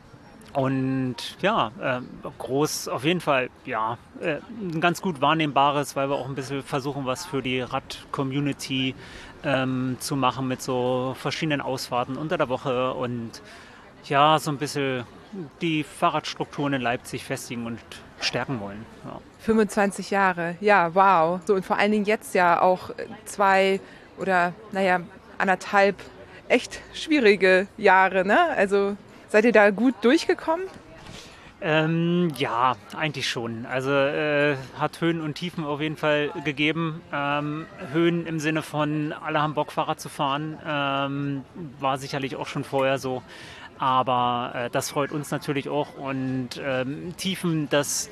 und 0.54 1.16
ja, 1.42 1.72
äh, 1.82 2.02
groß 2.38 2.88
auf 2.88 3.04
jeden 3.04 3.22
Fall, 3.22 3.50
ja, 3.66 3.98
äh, 4.22 4.38
ein 4.62 4.80
ganz 4.80 5.02
gut 5.02 5.20
wahrnehmbares, 5.20 5.96
weil 5.96 6.10
wir 6.10 6.16
auch 6.16 6.28
ein 6.28 6.36
bisschen 6.36 6.62
versuchen, 6.62 7.08
was 7.08 7.26
für 7.26 7.42
die 7.42 7.62
Rad-Community 7.62 8.94
ähm, 9.44 9.98
zu 10.00 10.16
machen 10.16 10.48
mit 10.48 10.62
so 10.62 11.16
verschiedenen 11.20 11.62
Ausfahrten 11.62 12.18
unter 12.18 12.38
der 12.38 12.50
Woche 12.50 12.94
und 12.94 13.42
ja, 14.06 14.40
so 14.40 14.52
ein 14.52 14.58
bisschen 14.58 15.06
die 15.62 15.84
Fahrradstrukturen 15.84 16.74
in 16.74 16.82
Leipzig 16.82 17.24
festigen 17.24 17.66
und 17.66 17.80
stärken 18.20 18.60
wollen. 18.60 18.86
Ja. 19.06 19.20
25 19.40 20.12
Jahre, 20.12 20.56
ja, 20.62 20.94
wow. 20.96 21.40
So, 21.46 21.56
und 21.56 21.66
vor 21.66 21.78
allen 21.78 21.92
Dingen 21.92 22.06
jetzt 22.06 22.36
ja 22.36 22.62
auch 22.62 22.92
zwei 23.26 23.80
oder, 24.18 24.54
naja, 24.72 25.02
anderthalb 25.38 25.96
echt 26.48 26.82
schwierige 26.94 27.68
Jahre, 27.78 28.26
ne? 28.26 28.50
Also 28.56 28.96
seid 29.30 29.46
ihr 29.46 29.52
da 29.52 29.72
gut 29.72 29.96
durchgekommen? 30.02 30.66
Ähm, 31.66 32.30
ja, 32.36 32.76
eigentlich 32.94 33.30
schon. 33.30 33.66
Also 33.66 33.90
äh, 33.90 34.58
hat 34.78 35.00
Höhen 35.00 35.22
und 35.22 35.36
Tiefen 35.36 35.64
auf 35.64 35.80
jeden 35.80 35.96
Fall 35.96 36.30
gegeben. 36.44 37.02
Ähm, 37.14 37.68
Höhen 37.94 38.26
im 38.28 38.42
Sinne 38.42 38.62
von 38.62 39.14
alle 39.14 39.42
haben 39.42 39.54
Bock 39.54 39.72
Fahrrad 39.72 39.98
zu 39.98 40.10
fahren, 40.10 40.60
ähm, 40.68 41.46
war 41.80 41.98
sicherlich 41.98 42.36
auch 42.36 42.48
schon 42.48 42.66
vorher 42.66 43.00
so. 43.00 43.24
Aber 43.80 44.52
äh, 44.54 44.70
das 44.72 44.90
freut 44.90 45.14
uns 45.14 45.32
natürlich 45.32 45.70
auch. 45.70 45.96
Und 45.96 46.50
ähm, 46.62 47.16
Tiefen, 47.16 47.70
dass 47.70 48.10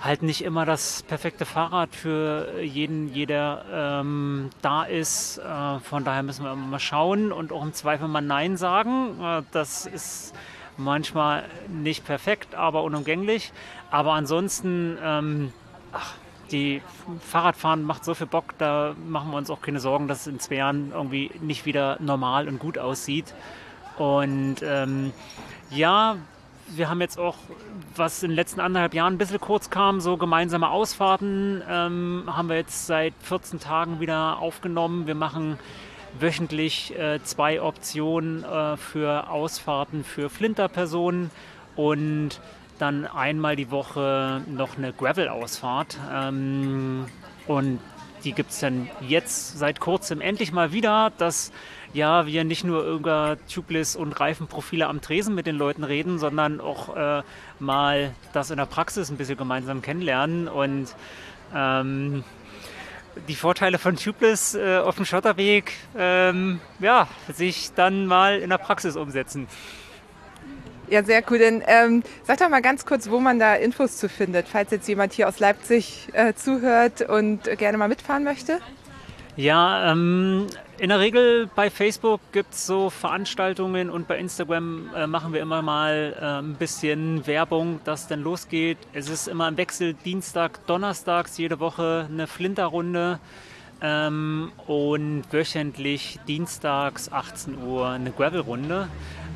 halt 0.00 0.22
nicht 0.22 0.44
immer 0.44 0.64
das 0.64 1.02
perfekte 1.02 1.46
Fahrrad 1.46 1.96
für 1.96 2.60
jeden, 2.60 3.12
jeder 3.12 3.64
ähm, 3.72 4.50
da 4.62 4.84
ist. 4.84 5.38
Äh, 5.38 5.80
von 5.80 6.04
daher 6.04 6.22
müssen 6.22 6.44
wir 6.44 6.54
mal 6.54 6.78
schauen 6.78 7.32
und 7.32 7.52
auch 7.52 7.64
im 7.64 7.72
Zweifel 7.72 8.06
mal 8.06 8.20
Nein 8.20 8.56
sagen. 8.56 9.20
Äh, 9.20 9.42
das 9.50 9.84
ist 9.84 10.32
manchmal 10.76 11.44
nicht 11.68 12.04
perfekt, 12.04 12.54
aber 12.54 12.82
unumgänglich. 12.82 13.52
Aber 13.90 14.12
ansonsten, 14.12 14.98
ähm, 15.02 15.52
ach, 15.92 16.14
die 16.50 16.82
Fahrradfahren 17.20 17.82
macht 17.82 18.04
so 18.04 18.14
viel 18.14 18.26
Bock, 18.26 18.54
da 18.58 18.94
machen 19.06 19.30
wir 19.30 19.38
uns 19.38 19.50
auch 19.50 19.62
keine 19.62 19.80
Sorgen, 19.80 20.08
dass 20.08 20.22
es 20.22 20.26
in 20.26 20.40
zwei 20.40 20.56
Jahren 20.56 20.92
irgendwie 20.92 21.30
nicht 21.40 21.66
wieder 21.66 21.96
normal 22.00 22.48
und 22.48 22.58
gut 22.58 22.78
aussieht. 22.78 23.34
Und 23.96 24.56
ähm, 24.62 25.12
ja, 25.70 26.16
wir 26.68 26.88
haben 26.88 27.00
jetzt 27.00 27.18
auch, 27.18 27.36
was 27.94 28.22
in 28.22 28.30
den 28.30 28.36
letzten 28.36 28.60
anderthalb 28.60 28.94
Jahren 28.94 29.14
ein 29.14 29.18
bisschen 29.18 29.40
kurz 29.40 29.70
kam, 29.70 30.00
so 30.00 30.16
gemeinsame 30.16 30.70
Ausfahrten, 30.70 31.62
ähm, 31.68 32.24
haben 32.26 32.48
wir 32.48 32.56
jetzt 32.56 32.86
seit 32.86 33.14
14 33.20 33.60
Tagen 33.60 34.00
wieder 34.00 34.38
aufgenommen. 34.38 35.06
Wir 35.06 35.14
machen 35.14 35.58
wöchentlich 36.18 36.96
äh, 36.98 37.22
zwei 37.22 37.60
Optionen 37.60 38.44
äh, 38.44 38.76
für 38.76 39.30
Ausfahrten 39.30 40.04
für 40.04 40.30
Flinterpersonen 40.30 41.30
und 41.76 42.40
dann 42.78 43.06
einmal 43.06 43.56
die 43.56 43.70
Woche 43.70 44.42
noch 44.46 44.76
eine 44.76 44.92
Gravel-Ausfahrt. 44.92 45.98
Ähm, 46.12 47.06
und 47.46 47.78
die 48.24 48.32
gibt 48.32 48.50
es 48.50 48.60
dann 48.60 48.88
jetzt 49.06 49.58
seit 49.58 49.80
kurzem 49.80 50.20
endlich 50.20 50.52
mal 50.52 50.72
wieder, 50.72 51.12
dass 51.18 51.52
ja, 51.92 52.26
wir 52.26 52.42
nicht 52.42 52.64
nur 52.64 52.84
über 52.84 53.36
Tubeless 53.52 53.94
und 53.94 54.18
Reifenprofile 54.18 54.88
am 54.88 55.00
Tresen 55.00 55.34
mit 55.34 55.46
den 55.46 55.56
Leuten 55.56 55.84
reden, 55.84 56.18
sondern 56.18 56.60
auch 56.60 56.96
äh, 56.96 57.22
mal 57.60 58.12
das 58.32 58.50
in 58.50 58.56
der 58.56 58.66
Praxis 58.66 59.10
ein 59.10 59.16
bisschen 59.16 59.36
gemeinsam 59.36 59.80
kennenlernen 59.80 60.48
und 60.48 60.94
ähm, 61.54 62.24
die 63.28 63.34
Vorteile 63.34 63.78
von 63.78 63.96
Tubeless 63.96 64.54
äh, 64.54 64.78
auf 64.78 64.96
dem 64.96 65.04
Schotterweg 65.04 65.72
ähm, 65.96 66.60
ja, 66.80 67.08
sich 67.32 67.72
dann 67.74 68.06
mal 68.06 68.38
in 68.38 68.50
der 68.50 68.58
Praxis 68.58 68.96
umsetzen. 68.96 69.46
Ja, 70.88 71.02
sehr 71.02 71.22
cool. 71.30 71.38
Denn 71.38 71.62
ähm, 71.66 72.02
sag 72.24 72.38
doch 72.38 72.48
mal 72.48 72.62
ganz 72.62 72.84
kurz, 72.84 73.08
wo 73.08 73.18
man 73.20 73.38
da 73.38 73.54
Infos 73.54 73.96
zu 73.96 74.08
findet, 74.08 74.48
falls 74.48 74.70
jetzt 74.70 74.86
jemand 74.88 75.12
hier 75.12 75.28
aus 75.28 75.38
Leipzig 75.38 76.08
äh, 76.12 76.34
zuhört 76.34 77.02
und 77.02 77.44
gerne 77.58 77.78
mal 77.78 77.88
mitfahren 77.88 78.24
möchte. 78.24 78.60
Ja, 79.36 79.90
ähm, 79.90 80.46
in 80.78 80.88
der 80.88 80.98
Regel 81.00 81.48
bei 81.54 81.70
Facebook 81.70 82.20
gibt 82.32 82.54
es 82.54 82.66
so 82.66 82.90
Veranstaltungen 82.90 83.90
und 83.90 84.08
bei 84.08 84.18
Instagram 84.18 84.90
äh, 84.94 85.06
machen 85.06 85.32
wir 85.32 85.40
immer 85.40 85.62
mal 85.62 86.16
äh, 86.20 86.24
ein 86.42 86.54
bisschen 86.54 87.26
Werbung, 87.26 87.80
dass 87.84 88.08
denn 88.08 88.22
losgeht. 88.22 88.78
Es 88.92 89.08
ist 89.08 89.28
immer 89.28 89.48
im 89.48 89.56
Wechsel 89.56 89.94
Dienstag, 89.94 90.66
Donnerstags 90.66 91.38
jede 91.38 91.60
Woche 91.60 92.08
eine 92.10 92.26
Flinterrunde 92.26 93.18
ähm, 93.80 94.52
und 94.66 95.24
wöchentlich 95.30 96.18
Dienstags 96.26 97.12
18 97.12 97.62
Uhr 97.62 97.88
eine 97.88 98.10
Gravel-Runde. 98.10 98.88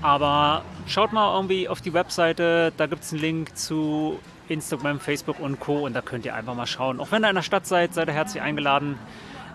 Aber 0.03 0.63
schaut 0.87 1.13
mal 1.13 1.35
irgendwie 1.35 1.69
auf 1.69 1.81
die 1.81 1.93
Webseite, 1.93 2.73
da 2.77 2.87
gibt 2.87 3.03
es 3.03 3.13
einen 3.13 3.21
Link 3.21 3.57
zu 3.57 4.19
Instagram, 4.49 5.01
Facebook 5.01 5.41
und 5.41 5.61
Co. 5.61 5.87
Und 5.87 5.95
da 5.95 6.03
könnt 6.03 6.25
ihr 6.25 6.35
einfach 6.35 6.55
mal 6.55 6.67
schauen. 6.67 7.01
Auch 7.01 7.11
wenn 7.11 7.25
ihr 7.25 7.29
in 7.29 7.37
der 7.37 7.43
Stadt 7.43 7.67
seid, 7.67 7.95
seid 7.95 8.09
ihr 8.09 8.15
herzlich 8.15 8.43
eingeladen 8.43 8.99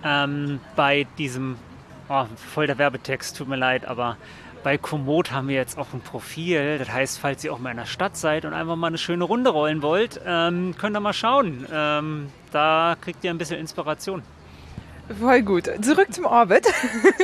ähm, 0.04 0.60
bei 0.76 1.08
diesem, 1.18 1.56
oh, 2.10 2.26
voll 2.36 2.68
der 2.68 2.78
Werbetext, 2.78 3.38
tut 3.38 3.48
mir 3.48 3.56
leid, 3.56 3.86
aber 3.86 4.18
bei 4.64 4.78
Komoot 4.78 5.32
haben 5.32 5.50
wir 5.50 5.56
jetzt 5.56 5.78
auch 5.78 5.94
ein 5.94 6.02
Profil. 6.02 6.78
Das 6.80 6.90
heißt, 6.90 7.20
falls 7.20 7.44
ihr 7.44 7.54
auch 7.54 7.60
mal 7.60 7.72
in 7.72 7.78
der 7.78 7.86
Stadt 7.86 8.16
seid 8.16 8.46
und 8.46 8.54
einfach 8.54 8.76
mal 8.76 8.88
eine 8.88 8.98
schöne 8.98 9.26
Runde 9.26 9.50
rollen 9.50 9.82
wollt, 9.82 10.22
ähm, 10.26 10.76
könnt 10.78 10.96
ihr 10.96 11.02
mal 11.02 11.14
schauen. 11.14 11.68
Ähm, 11.72 12.30
da 12.52 12.96
kriegt 13.00 13.24
ihr 13.24 13.32
ein 13.32 13.38
bisschen 13.38 13.60
Inspiration. 13.60 14.24
Voll 15.20 15.42
gut. 15.42 15.70
Zurück 15.82 16.14
zum 16.14 16.26
Orbit. 16.26 16.66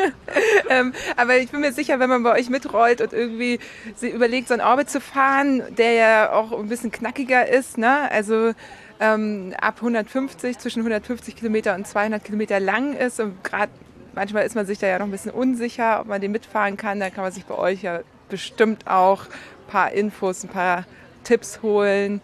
ähm, 0.70 0.94
aber 1.16 1.38
ich 1.38 1.50
bin 1.50 1.62
mir 1.62 1.72
sicher, 1.72 2.00
wenn 2.00 2.10
man 2.10 2.24
bei 2.24 2.34
euch 2.38 2.50
mitrollt 2.50 3.00
und 3.00 3.14
irgendwie 3.14 3.60
überlegt, 4.02 4.50
so 4.50 4.54
einen 4.54 4.62
Orbit 4.62 4.90
zu 4.90 5.00
fahren, 5.00 5.64
der 5.78 5.94
ja 5.94 6.34
auch 6.34 6.52
ein 6.52 6.68
bisschen 6.68 6.92
knackiger 6.92 7.48
ist, 7.48 7.78
ne? 7.78 8.12
Also 8.12 8.52
ähm, 9.00 9.54
ab 9.62 9.76
150, 9.78 10.60
zwischen 10.60 10.80
150 10.80 11.38
Kilometer 11.38 11.74
und 11.74 11.88
200 11.88 12.22
Kilometer 12.22 12.60
lang 12.60 12.94
ist. 12.98 13.22
Und 13.22 13.42
gerade 13.46 13.72
manchmal 14.20 14.46
ist 14.46 14.54
man 14.54 14.66
sich 14.66 14.78
da 14.80 14.88
ja 14.88 15.00
noch 15.00 15.06
ein 15.06 15.12
bisschen 15.12 15.32
unsicher, 15.32 16.02
ob 16.02 16.08
man 16.08 16.20
den 16.20 16.34
mitfahren 16.34 16.76
kann. 16.76 17.00
Da 17.00 17.10
kann 17.10 17.24
man 17.24 17.32
sich 17.32 17.46
bei 17.46 17.58
euch 17.58 17.84
ja 17.84 18.02
bestimmt 18.28 18.86
auch 18.86 19.22
ein 19.24 19.72
paar 19.72 19.94
Infos, 19.94 20.44
ein 20.44 20.50
paar 20.50 20.84
Tipps 21.24 21.62
holen. 21.62 22.20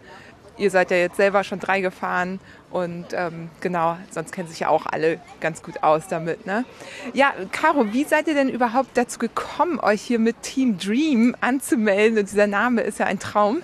Ihr 0.58 0.70
seid 0.70 0.90
ja 0.90 0.98
jetzt 0.98 1.16
selber 1.16 1.42
schon 1.42 1.58
drei 1.58 1.80
gefahren 1.80 2.38
und 2.70 3.06
ähm, 3.12 3.48
genau, 3.62 3.96
sonst 4.10 4.32
kennen 4.32 4.46
sich 4.46 4.60
ja 4.60 4.68
auch 4.68 4.84
alle 4.84 5.20
ganz 5.40 5.62
gut 5.62 5.82
aus 5.82 6.06
damit. 6.06 6.44
Ne? 6.44 6.66
Ja, 7.14 7.32
Caro, 7.50 7.94
wie 7.94 8.04
seid 8.04 8.28
ihr 8.28 8.34
denn 8.34 8.50
überhaupt 8.50 8.90
dazu 8.94 9.18
gekommen, 9.18 9.80
euch 9.80 10.02
hier 10.02 10.18
mit 10.18 10.42
Team 10.42 10.76
Dream 10.76 11.34
anzumelden? 11.40 12.18
Und 12.18 12.30
dieser 12.30 12.46
Name 12.46 12.82
ist 12.82 12.98
ja 12.98 13.06
ein 13.06 13.18
Traum. 13.18 13.62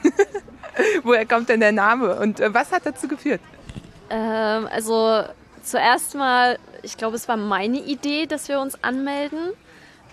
Woher 1.02 1.26
kommt 1.26 1.50
denn 1.50 1.60
der 1.60 1.72
Name 1.72 2.16
und 2.16 2.40
äh, 2.40 2.54
was 2.54 2.72
hat 2.72 2.86
dazu 2.86 3.06
geführt? 3.06 3.42
Ähm, 4.08 4.66
also 4.70 5.24
zuerst 5.62 6.14
mal, 6.14 6.58
ich 6.84 6.96
glaube, 6.96 7.16
es 7.16 7.28
war 7.28 7.36
meine 7.36 7.78
Idee, 7.78 8.26
dass 8.26 8.48
wir 8.48 8.60
uns 8.60 8.82
anmelden. 8.82 9.50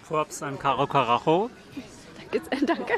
Props 0.07 0.41
an 0.41 0.57
Caro 0.57 0.87
Carajo. 0.87 1.49
Danke. 2.31 2.65
danke. 2.65 2.93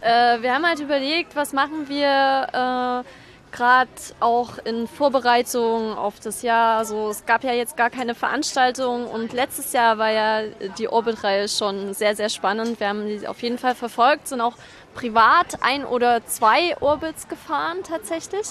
äh, 0.00 0.42
wir 0.42 0.54
haben 0.54 0.66
halt 0.66 0.80
überlegt, 0.80 1.36
was 1.36 1.52
machen 1.52 1.88
wir 1.88 3.04
äh, 3.04 3.56
gerade 3.56 3.90
auch 4.20 4.58
in 4.58 4.86
Vorbereitung 4.86 5.96
auf 5.96 6.20
das 6.20 6.42
Jahr. 6.42 6.78
Also 6.78 7.10
es 7.10 7.24
gab 7.26 7.44
ja 7.44 7.52
jetzt 7.52 7.76
gar 7.76 7.90
keine 7.90 8.14
Veranstaltung 8.14 9.06
und 9.06 9.32
letztes 9.32 9.72
Jahr 9.72 9.98
war 9.98 10.10
ja 10.10 10.42
die 10.78 10.88
Orbit-Reihe 10.88 11.48
schon 11.48 11.94
sehr, 11.94 12.14
sehr 12.14 12.28
spannend. 12.28 12.80
Wir 12.80 12.88
haben 12.88 13.06
die 13.06 13.26
auf 13.26 13.42
jeden 13.42 13.58
Fall 13.58 13.74
verfolgt, 13.74 14.28
sind 14.28 14.40
auch 14.40 14.56
privat 14.94 15.62
ein 15.62 15.84
oder 15.84 16.24
zwei 16.26 16.76
Orbits 16.80 17.28
gefahren 17.28 17.78
tatsächlich. 17.84 18.46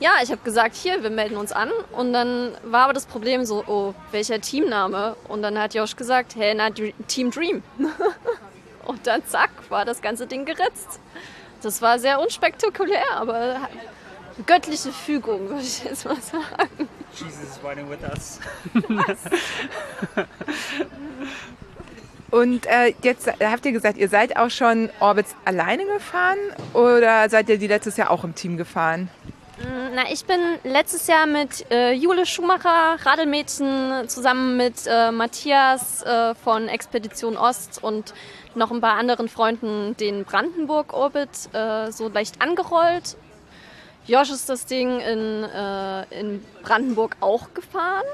Ja, 0.00 0.12
ich 0.22 0.30
habe 0.30 0.40
gesagt, 0.44 0.76
hier, 0.76 1.02
wir 1.02 1.10
melden 1.10 1.36
uns 1.36 1.50
an. 1.50 1.70
Und 1.92 2.12
dann 2.12 2.52
war 2.62 2.84
aber 2.84 2.92
das 2.92 3.06
Problem 3.06 3.44
so, 3.44 3.64
oh, 3.66 3.94
welcher 4.12 4.40
Teamname? 4.40 5.16
Und 5.26 5.42
dann 5.42 5.58
hat 5.58 5.74
Josh 5.74 5.96
gesagt, 5.96 6.36
hey, 6.36 6.54
na, 6.54 6.70
Team 6.70 7.30
Dream. 7.30 7.62
und 8.86 9.06
dann 9.06 9.26
zack, 9.26 9.50
war 9.70 9.84
das 9.84 10.00
ganze 10.00 10.26
Ding 10.26 10.44
geritzt. 10.44 11.00
Das 11.62 11.82
war 11.82 11.98
sehr 11.98 12.20
unspektakulär, 12.20 13.02
aber 13.16 13.68
göttliche 14.46 14.92
Fügung, 14.92 15.48
würde 15.48 15.62
ich 15.62 15.82
jetzt 15.82 16.04
mal 16.04 16.20
sagen. 16.20 16.88
Jesus 17.12 17.42
is 17.42 17.60
riding 17.64 17.90
with 17.90 17.98
us. 18.08 18.38
Und 22.30 22.66
äh, 22.66 22.94
jetzt 23.02 23.26
habt 23.40 23.64
ihr 23.64 23.72
gesagt, 23.72 23.96
ihr 23.96 24.08
seid 24.08 24.36
auch 24.36 24.50
schon 24.50 24.90
Orbits 25.00 25.34
alleine 25.44 25.86
gefahren 25.86 26.38
oder 26.74 27.28
seid 27.30 27.48
ihr 27.48 27.58
die 27.58 27.66
letztes 27.66 27.96
Jahr 27.96 28.10
auch 28.10 28.22
im 28.22 28.34
Team 28.34 28.58
gefahren? 28.58 29.08
Mm, 29.58 29.94
na, 29.94 30.02
ich 30.12 30.24
bin 30.24 30.40
letztes 30.62 31.08
Jahr 31.08 31.26
mit 31.26 31.68
äh, 31.70 31.92
Jule 31.92 32.26
Schumacher, 32.26 32.96
Radelmädchen, 33.04 34.08
zusammen 34.08 34.56
mit 34.56 34.86
äh, 34.86 35.10
Matthias 35.10 36.02
äh, 36.02 36.34
von 36.36 36.68
Expedition 36.68 37.36
Ost 37.36 37.82
und 37.82 38.14
noch 38.54 38.70
ein 38.70 38.80
paar 38.80 38.96
anderen 38.96 39.28
Freunden 39.28 39.96
den 39.96 40.24
Brandenburg-Orbit 40.24 41.52
äh, 41.52 41.90
so 41.90 42.08
leicht 42.08 42.40
angerollt. 42.40 43.16
Josh 44.06 44.30
ist 44.30 44.48
das 44.48 44.66
Ding 44.66 45.00
in, 45.00 45.44
äh, 45.44 46.20
in 46.20 46.44
Brandenburg 46.62 47.16
auch 47.20 47.52
gefahren. 47.52 48.06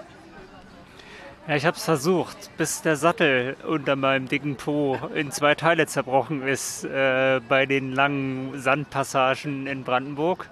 Ja, 1.46 1.56
ich 1.56 1.66
habe 1.66 1.76
es 1.76 1.84
versucht, 1.84 2.56
bis 2.56 2.80
der 2.80 2.96
Sattel 2.96 3.54
unter 3.68 3.96
meinem 3.96 4.28
dicken 4.28 4.56
Po 4.56 4.98
in 5.14 5.30
zwei 5.30 5.54
Teile 5.54 5.86
zerbrochen 5.86 6.42
ist 6.42 6.84
äh, 6.84 7.40
bei 7.46 7.66
den 7.66 7.92
langen 7.92 8.58
Sandpassagen 8.58 9.66
in 9.66 9.84
Brandenburg. 9.84 10.48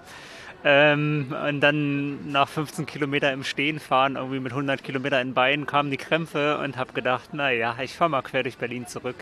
Ähm, 0.65 1.35
und 1.47 1.59
dann 1.59 2.31
nach 2.31 2.47
15 2.47 2.85
Kilometer 2.85 3.33
im 3.33 3.43
Stehen 3.43 3.79
fahren, 3.79 4.15
irgendwie 4.15 4.39
mit 4.39 4.53
100 4.53 4.81
Kilometer 4.83 5.19
in 5.19 5.33
Beinen, 5.33 5.65
kamen 5.65 5.91
die 5.91 5.97
Krämpfe 5.97 6.57
und 6.59 6.77
habe 6.77 6.93
gedacht, 6.93 7.33
naja, 7.33 7.75
ich 7.81 7.95
fahre 7.95 8.09
mal 8.09 8.21
quer 8.21 8.43
durch 8.43 8.57
Berlin 8.57 8.87
zurück. 8.87 9.15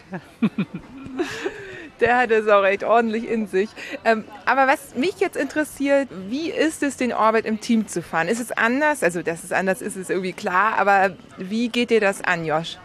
Der 2.00 2.18
hat 2.18 2.32
es 2.32 2.48
auch 2.48 2.64
recht 2.64 2.84
ordentlich 2.84 3.30
in 3.30 3.48
sich. 3.48 3.70
Ähm, 4.06 4.26
aber 4.46 4.68
was 4.68 4.96
mich 4.96 5.20
jetzt 5.20 5.38
interessiert, 5.38 6.10
wie 6.30 6.50
ist 6.50 6.82
es, 6.82 6.98
den 6.98 7.14
Orbit 7.14 7.46
im 7.46 7.62
Team 7.62 7.88
zu 7.88 8.02
fahren? 8.02 8.28
Ist 8.28 8.40
es 8.40 8.52
anders? 8.52 9.04
Also, 9.04 9.22
dass 9.22 9.44
es 9.44 9.52
anders 9.52 9.82
ist, 9.84 9.98
ist 9.98 10.10
irgendwie 10.10 10.34
klar. 10.34 10.78
Aber 10.78 11.16
wie 11.38 11.70
geht 11.70 11.92
dir 11.92 12.02
das 12.02 12.24
an, 12.24 12.44
Josh? 12.44 12.78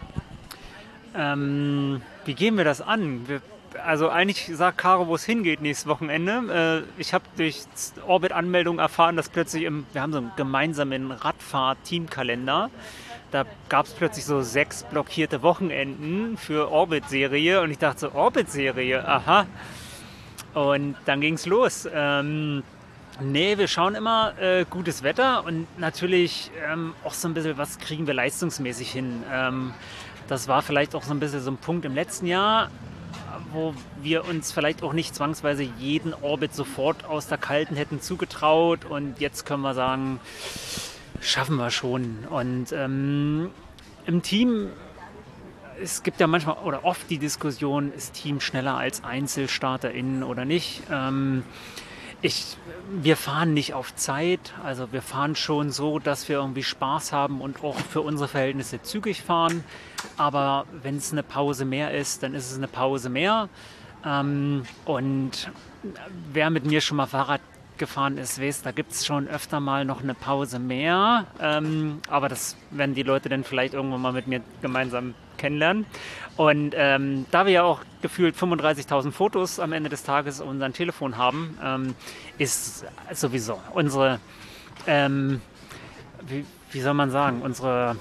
Ähm, 1.15 2.01
wie 2.25 2.35
gehen 2.35 2.57
wir 2.57 2.63
das 2.63 2.79
an? 2.81 3.27
Wir, 3.27 3.41
also 3.83 4.09
eigentlich 4.09 4.49
sagt 4.55 4.77
Caro, 4.77 5.07
wo 5.07 5.15
es 5.15 5.25
hingeht 5.25 5.61
nächstes 5.61 5.87
Wochenende. 5.87 6.85
Äh, 6.97 7.01
ich 7.01 7.13
habe 7.13 7.25
durch 7.37 7.63
Orbit-Anmeldung 8.05 8.79
erfahren, 8.79 9.15
dass 9.15 9.29
plötzlich 9.29 9.63
im, 9.63 9.85
wir 9.93 10.01
haben 10.01 10.11
so 10.11 10.19
einen 10.19 10.31
gemeinsamen 10.35 11.11
Radfahrt-Teamkalender. 11.11 12.69
Da 13.31 13.45
gab 13.69 13.85
es 13.85 13.93
plötzlich 13.93 14.25
so 14.25 14.41
sechs 14.41 14.83
blockierte 14.83 15.41
Wochenenden 15.41 16.37
für 16.37 16.71
Orbit-Serie 16.71 17.61
und 17.61 17.71
ich 17.71 17.77
dachte 17.77 17.99
so, 17.99 18.11
Orbit-Serie, 18.13 19.05
aha. 19.05 19.45
Und 20.53 20.95
dann 21.05 21.21
ging 21.21 21.33
es 21.33 21.45
los. 21.45 21.87
Ähm, 21.93 22.63
nee, 23.19 23.57
wir 23.57 23.67
schauen 23.67 23.95
immer 23.95 24.33
äh, 24.39 24.65
gutes 24.69 25.03
Wetter 25.03 25.43
und 25.45 25.67
natürlich 25.77 26.51
ähm, 26.71 26.93
auch 27.03 27.13
so 27.13 27.27
ein 27.27 27.33
bisschen, 27.33 27.57
was 27.57 27.79
kriegen 27.79 28.07
wir 28.07 28.13
leistungsmäßig 28.13 28.91
hin. 28.91 29.23
Ähm, 29.31 29.73
das 30.27 30.47
war 30.47 30.61
vielleicht 30.61 30.95
auch 30.95 31.03
so 31.03 31.13
ein 31.13 31.19
bisschen 31.19 31.41
so 31.41 31.51
ein 31.51 31.57
Punkt 31.57 31.85
im 31.85 31.95
letzten 31.95 32.27
Jahr, 32.27 32.69
wo 33.51 33.73
wir 34.01 34.25
uns 34.25 34.51
vielleicht 34.51 34.83
auch 34.83 34.93
nicht 34.93 35.15
zwangsweise 35.15 35.63
jeden 35.63 36.13
Orbit 36.13 36.53
sofort 36.53 37.05
aus 37.05 37.27
der 37.27 37.37
Kalten 37.37 37.75
hätten 37.75 38.01
zugetraut 38.01 38.85
und 38.85 39.19
jetzt 39.19 39.45
können 39.45 39.61
wir 39.61 39.73
sagen, 39.73 40.19
schaffen 41.21 41.57
wir 41.57 41.71
schon. 41.71 42.25
Und 42.29 42.71
ähm, 42.71 43.51
im 44.05 44.21
Team, 44.21 44.69
es 45.81 46.03
gibt 46.03 46.19
ja 46.19 46.27
manchmal 46.27 46.57
oder 46.57 46.85
oft 46.85 47.09
die 47.09 47.17
Diskussion, 47.17 47.91
ist 47.93 48.13
Team 48.13 48.39
schneller 48.39 48.77
als 48.77 49.03
EinzelstarterInnen 49.03 50.23
oder 50.23 50.45
nicht? 50.45 50.83
Ähm, 50.91 51.43
ich, 52.21 52.57
wir 52.89 53.15
fahren 53.15 53.53
nicht 53.53 53.73
auf 53.73 53.95
Zeit, 53.95 54.53
also 54.63 54.91
wir 54.91 55.01
fahren 55.01 55.35
schon 55.35 55.71
so, 55.71 55.99
dass 55.99 56.27
wir 56.29 56.37
irgendwie 56.37 56.63
Spaß 56.63 57.13
haben 57.13 57.41
und 57.41 57.63
auch 57.63 57.77
für 57.77 58.01
unsere 58.01 58.27
Verhältnisse 58.27 58.81
zügig 58.81 59.21
fahren. 59.21 59.63
Aber 60.17 60.65
wenn 60.81 60.97
es 60.97 61.11
eine 61.11 61.23
Pause 61.23 61.65
mehr 61.65 61.93
ist, 61.93 62.23
dann 62.23 62.33
ist 62.33 62.51
es 62.51 62.57
eine 62.57 62.67
Pause 62.67 63.09
mehr. 63.09 63.49
Ähm, 64.05 64.63
und 64.85 65.51
wer 66.33 66.49
mit 66.49 66.65
mir 66.65 66.81
schon 66.81 66.97
mal 66.97 67.07
Fahrrad 67.07 67.41
gefahren 67.77 68.17
ist, 68.17 68.41
weiß, 68.41 68.63
da 68.63 68.71
gibt 68.71 68.91
es 68.91 69.05
schon 69.05 69.27
öfter 69.27 69.59
mal 69.59 69.85
noch 69.85 70.01
eine 70.01 70.15
Pause 70.15 70.57
mehr. 70.57 71.27
Ähm, 71.39 71.99
aber 72.09 72.29
das 72.29 72.55
werden 72.71 72.95
die 72.95 73.03
Leute 73.03 73.29
dann 73.29 73.43
vielleicht 73.43 73.75
irgendwann 73.75 74.01
mal 74.01 74.13
mit 74.13 74.27
mir 74.27 74.41
gemeinsam 74.61 75.13
kennenlernen. 75.37 75.85
Und 76.35 76.73
ähm, 76.77 77.25
da 77.31 77.45
wir 77.45 77.53
ja 77.53 77.63
auch 77.63 77.81
gefühlt 78.01 78.35
35.000 78.35 79.11
Fotos 79.11 79.59
am 79.59 79.73
Ende 79.73 79.89
des 79.89 80.03
Tages 80.03 80.41
auf 80.41 80.47
unserem 80.47 80.73
Telefon 80.73 81.17
haben, 81.17 81.57
ähm, 81.63 81.95
ist 82.37 82.85
sowieso 83.13 83.59
unsere, 83.73 84.19
ähm, 84.85 85.41
wie, 86.27 86.45
wie, 86.71 86.81
soll 86.81 86.93
man 86.93 87.09
sagen, 87.09 87.41
unsere 87.41 87.95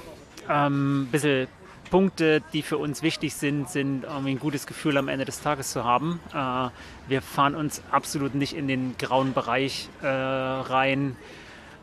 ähm, 0.48 1.08
bisschen 1.10 1.48
Punkte, 1.90 2.42
die 2.52 2.62
für 2.62 2.78
uns 2.78 3.02
wichtig 3.02 3.34
sind, 3.34 3.68
sind 3.68 4.04
irgendwie 4.04 4.32
ein 4.32 4.38
gutes 4.38 4.66
Gefühl 4.66 4.96
am 4.96 5.08
Ende 5.08 5.24
des 5.24 5.40
Tages 5.40 5.72
zu 5.72 5.84
haben. 5.84 6.20
Äh, 6.34 6.68
wir 7.08 7.22
fahren 7.22 7.54
uns 7.54 7.82
absolut 7.90 8.34
nicht 8.34 8.54
in 8.54 8.68
den 8.68 8.96
grauen 8.98 9.32
Bereich 9.32 9.88
äh, 10.02 10.06
rein. 10.06 11.16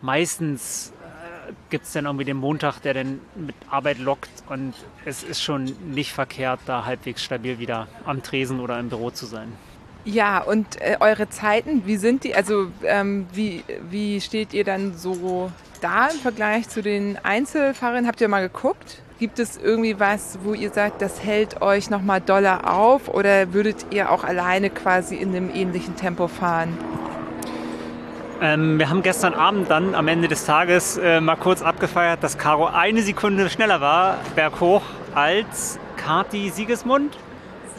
Meistens 0.02 0.93
gibt 1.70 1.86
es 1.86 1.94
dann 1.94 2.06
irgendwie 2.06 2.26
den 2.26 2.38
Montag, 2.38 2.80
der 2.82 2.94
dann 2.94 3.20
mit 3.36 3.56
Arbeit 3.70 4.00
lockt 4.00 4.30
und 4.50 4.74
es 5.06 5.24
ist 5.24 5.42
schon 5.42 5.66
nicht 5.92 6.12
verkehrt, 6.12 6.60
da 6.66 6.86
halbwegs 6.86 7.24
stabil 7.24 7.60
wieder 7.60 7.88
am 8.06 8.24
Tresen 8.24 8.60
oder 8.60 8.80
im 8.80 8.90
Büro 8.90 9.12
zu 9.12 9.26
sein. 9.26 9.54
Ja, 10.06 10.40
und 10.40 10.82
äh, 10.82 10.98
eure 11.00 11.30
Zeiten, 11.30 11.84
wie 11.86 11.96
sind 11.96 12.26
die? 12.26 12.36
Also 12.36 12.68
ähm, 12.84 13.26
wie, 13.34 13.64
wie 13.90 14.20
steht 14.20 14.54
ihr 14.54 14.66
dann 14.66 14.98
so 14.98 15.50
da 15.80 16.08
im 16.08 16.18
Vergleich 16.18 16.68
zu 16.68 16.82
den 16.82 17.18
Einzelfahrern? 17.24 18.06
Habt 18.06 18.20
ihr 18.20 18.28
mal 18.28 18.42
geguckt? 18.42 19.02
Gibt 19.20 19.40
es 19.40 19.56
irgendwie 19.56 20.00
was, 20.00 20.40
wo 20.44 20.54
ihr 20.54 20.72
sagt, 20.72 21.02
das 21.02 21.24
hält 21.24 21.62
euch 21.62 21.90
nochmal 21.90 22.20
doller 22.20 22.70
auf 22.70 23.08
oder 23.08 23.54
würdet 23.54 23.86
ihr 23.92 24.12
auch 24.12 24.26
alleine 24.26 24.70
quasi 24.70 25.16
in 25.16 25.30
einem 25.30 25.50
ähnlichen 25.54 25.96
Tempo 25.96 26.28
fahren? 26.28 26.78
Ähm, 28.44 28.78
wir 28.78 28.90
haben 28.90 29.04
gestern 29.04 29.34
Abend 29.36 29.72
dann 29.72 29.96
am 29.96 30.10
Ende 30.10 30.28
des 30.28 30.46
Tages 30.46 30.98
äh, 30.98 31.22
mal 31.22 31.38
kurz 31.38 31.62
abgefeiert, 31.62 32.22
dass 32.24 32.38
Caro 32.38 32.66
eine 32.66 33.02
Sekunde 33.02 33.50
schneller 33.50 33.80
war, 33.80 34.18
berghoch, 34.36 34.82
als 35.16 35.80
Kati 35.96 36.50
Siegesmund. 36.50 37.18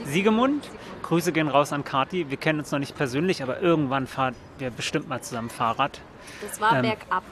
Siegemund. 0.06 0.70
Grüße 1.02 1.32
gehen 1.32 1.48
raus 1.48 1.74
an 1.74 1.84
Kati. 1.84 2.30
Wir 2.30 2.38
kennen 2.38 2.60
uns 2.60 2.72
noch 2.72 2.78
nicht 2.78 2.96
persönlich, 2.96 3.42
aber 3.42 3.60
irgendwann 3.60 4.06
fahren 4.06 4.34
wir 4.56 4.70
bestimmt 4.70 5.06
mal 5.06 5.20
zusammen 5.20 5.50
Fahrrad. 5.50 6.00
Das 6.40 6.58
war 6.62 6.76
ähm, 6.76 6.80
bergab. 6.80 7.24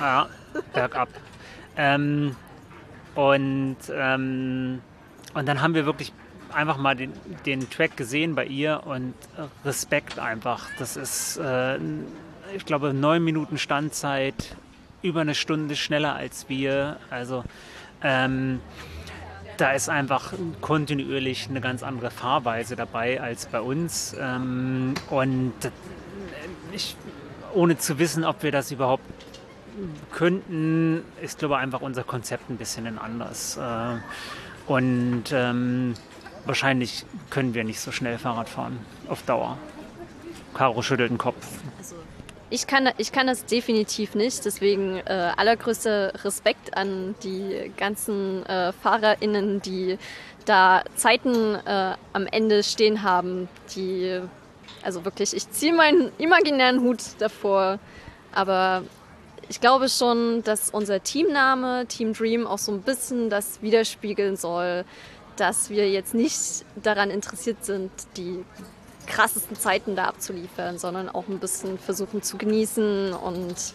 Ja, 0.00 0.28
bergab. 0.72 1.08
ähm, 1.76 2.34
und, 3.14 3.76
ähm, 3.92 4.82
und 5.34 5.48
dann 5.48 5.62
haben 5.62 5.74
wir 5.74 5.86
wirklich 5.86 6.12
einfach 6.52 6.76
mal 6.76 6.96
den, 6.96 7.12
den 7.46 7.70
Track 7.70 7.96
gesehen 7.96 8.34
bei 8.34 8.46
ihr 8.46 8.80
und 8.84 9.14
Respekt 9.64 10.18
einfach. 10.18 10.66
Das 10.80 10.96
ist, 10.96 11.36
äh, 11.36 11.78
ich 12.54 12.64
glaube, 12.64 12.92
neun 12.92 13.24
Minuten 13.24 13.58
Standzeit, 13.58 14.56
über 15.02 15.20
eine 15.22 15.34
Stunde 15.34 15.76
schneller 15.76 16.14
als 16.14 16.48
wir. 16.48 16.96
Also 17.10 17.44
ähm, 18.02 18.60
da 19.56 19.72
ist 19.72 19.88
einfach 19.88 20.32
kontinuierlich 20.60 21.48
eine 21.48 21.60
ganz 21.60 21.82
andere 21.82 22.10
Fahrweise 22.10 22.76
dabei 22.76 23.20
als 23.20 23.46
bei 23.46 23.60
uns. 23.60 24.14
Ähm, 24.18 24.94
und 25.10 25.54
ich, 26.72 26.96
ohne 27.54 27.78
zu 27.78 27.98
wissen, 27.98 28.24
ob 28.24 28.42
wir 28.42 28.52
das 28.52 28.70
überhaupt 28.70 29.04
könnten, 30.12 31.02
ist, 31.22 31.38
glaube 31.38 31.54
ich, 31.54 31.60
einfach 31.60 31.80
unser 31.80 32.04
Konzept 32.04 32.50
ein 32.50 32.56
bisschen 32.56 32.98
anders. 32.98 33.56
Äh, 33.56 33.96
und 34.66 35.24
ähm, 35.32 35.94
wahrscheinlich 36.44 37.04
können 37.30 37.54
wir 37.54 37.64
nicht 37.64 37.80
so 37.80 37.92
schnell 37.92 38.18
Fahrrad 38.18 38.48
fahren, 38.48 38.78
auf 39.08 39.22
Dauer. 39.22 39.58
Caro 40.54 40.82
schüttelt 40.82 41.10
den 41.10 41.18
Kopf. 41.18 41.46
Also, 41.78 41.96
ich 42.50 42.66
kann, 42.66 42.90
ich 42.98 43.12
kann 43.12 43.28
das 43.28 43.44
definitiv 43.46 44.14
nicht, 44.14 44.44
deswegen 44.44 44.98
äh, 44.98 45.32
allergrößter 45.36 46.24
Respekt 46.24 46.76
an 46.76 47.14
die 47.22 47.72
ganzen 47.76 48.44
äh, 48.46 48.72
FahrerInnen, 48.72 49.62
die 49.62 49.98
da 50.44 50.82
Zeiten 50.96 51.54
äh, 51.54 51.94
am 52.12 52.26
Ende 52.26 52.62
stehen 52.64 53.02
haben, 53.02 53.48
die, 53.76 54.20
also 54.82 55.04
wirklich, 55.04 55.34
ich 55.34 55.48
ziehe 55.50 55.72
meinen 55.72 56.10
imaginären 56.18 56.80
Hut 56.80 57.00
davor, 57.20 57.78
aber 58.32 58.82
ich 59.48 59.60
glaube 59.60 59.88
schon, 59.88 60.42
dass 60.42 60.70
unser 60.70 61.02
Teamname 61.02 61.86
Team 61.86 62.12
Dream 62.14 62.46
auch 62.46 62.58
so 62.58 62.72
ein 62.72 62.82
bisschen 62.82 63.30
das 63.30 63.62
widerspiegeln 63.62 64.36
soll, 64.36 64.84
dass 65.36 65.70
wir 65.70 65.88
jetzt 65.88 66.14
nicht 66.14 66.64
daran 66.82 67.10
interessiert 67.10 67.64
sind, 67.64 67.90
die 68.16 68.44
krassesten 69.10 69.56
Zeiten 69.56 69.96
da 69.96 70.04
abzuliefern, 70.04 70.78
sondern 70.78 71.08
auch 71.08 71.28
ein 71.28 71.38
bisschen 71.38 71.78
versuchen 71.78 72.22
zu 72.22 72.38
genießen 72.38 73.12
und 73.12 73.74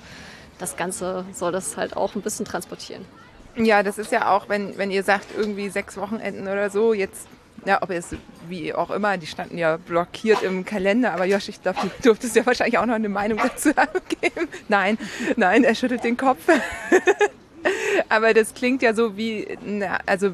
das 0.58 0.78
Ganze 0.78 1.26
soll 1.34 1.52
das 1.52 1.78
halt 1.78 1.98
auch 1.98 2.16
ein 2.16 2.22
bisschen 2.22 2.46
transportieren. 2.46 3.06
Ja, 3.58 3.84
das 3.84 3.98
ist 3.98 4.12
ja 4.12 4.36
auch, 4.36 4.50
wenn, 4.50 4.78
wenn 4.78 4.92
ihr 4.92 5.04
sagt, 5.04 5.28
irgendwie 5.38 5.70
sechs 5.70 5.98
Wochenenden 5.98 6.44
oder 6.48 6.70
so, 6.70 6.94
jetzt 6.94 7.28
ja, 7.66 7.82
ob 7.82 7.90
es 7.90 8.16
wie 8.48 8.74
auch 8.74 8.92
immer, 8.92 9.18
die 9.18 9.28
standen 9.28 9.58
ja 9.58 9.78
blockiert 9.78 10.44
im 10.44 10.66
Kalender, 10.66 11.14
aber 11.14 11.26
Josh, 11.26 11.50
ich 11.50 11.62
glaube, 11.62 11.80
du 11.82 11.90
durftest 12.04 12.36
ja 12.36 12.46
wahrscheinlich 12.46 12.78
auch 12.78 12.86
noch 12.86 12.96
eine 12.96 13.10
Meinung 13.10 13.40
dazu 13.42 13.70
abgeben. 13.76 14.48
Nein, 14.68 14.98
nein, 15.36 15.64
er 15.64 15.76
schüttelt 15.76 16.04
den 16.04 16.18
Kopf. 16.18 16.42
aber 18.10 18.34
das 18.34 18.54
klingt 18.54 18.82
ja 18.82 18.94
so 18.94 19.18
wie, 19.18 19.58
na, 19.64 20.00
also 20.06 20.32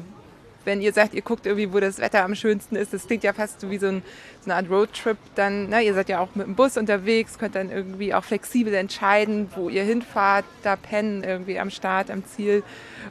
wenn 0.64 0.80
ihr 0.80 0.92
sagt, 0.92 1.14
ihr 1.14 1.22
guckt 1.22 1.46
irgendwie, 1.46 1.72
wo 1.72 1.80
das 1.80 1.98
Wetter 1.98 2.24
am 2.24 2.34
schönsten 2.34 2.76
ist, 2.76 2.92
das 2.92 3.06
klingt 3.06 3.24
ja 3.24 3.32
fast 3.32 3.60
so 3.60 3.70
wie 3.70 3.78
so, 3.78 3.88
ein, 3.88 4.02
so 4.40 4.50
eine 4.50 4.56
Art 4.56 4.70
Roadtrip. 4.70 5.18
Dann, 5.34 5.68
na, 5.68 5.80
ihr 5.80 5.94
seid 5.94 6.08
ja 6.08 6.20
auch 6.20 6.34
mit 6.34 6.46
dem 6.46 6.54
Bus 6.54 6.76
unterwegs, 6.76 7.38
könnt 7.38 7.54
dann 7.54 7.70
irgendwie 7.70 8.14
auch 8.14 8.24
flexibel 8.24 8.74
entscheiden, 8.74 9.48
wo 9.54 9.68
ihr 9.68 9.82
hinfahrt, 9.82 10.44
da 10.62 10.76
pennen 10.76 11.24
irgendwie 11.24 11.58
am 11.58 11.70
Start, 11.70 12.10
am 12.10 12.24
Ziel 12.24 12.62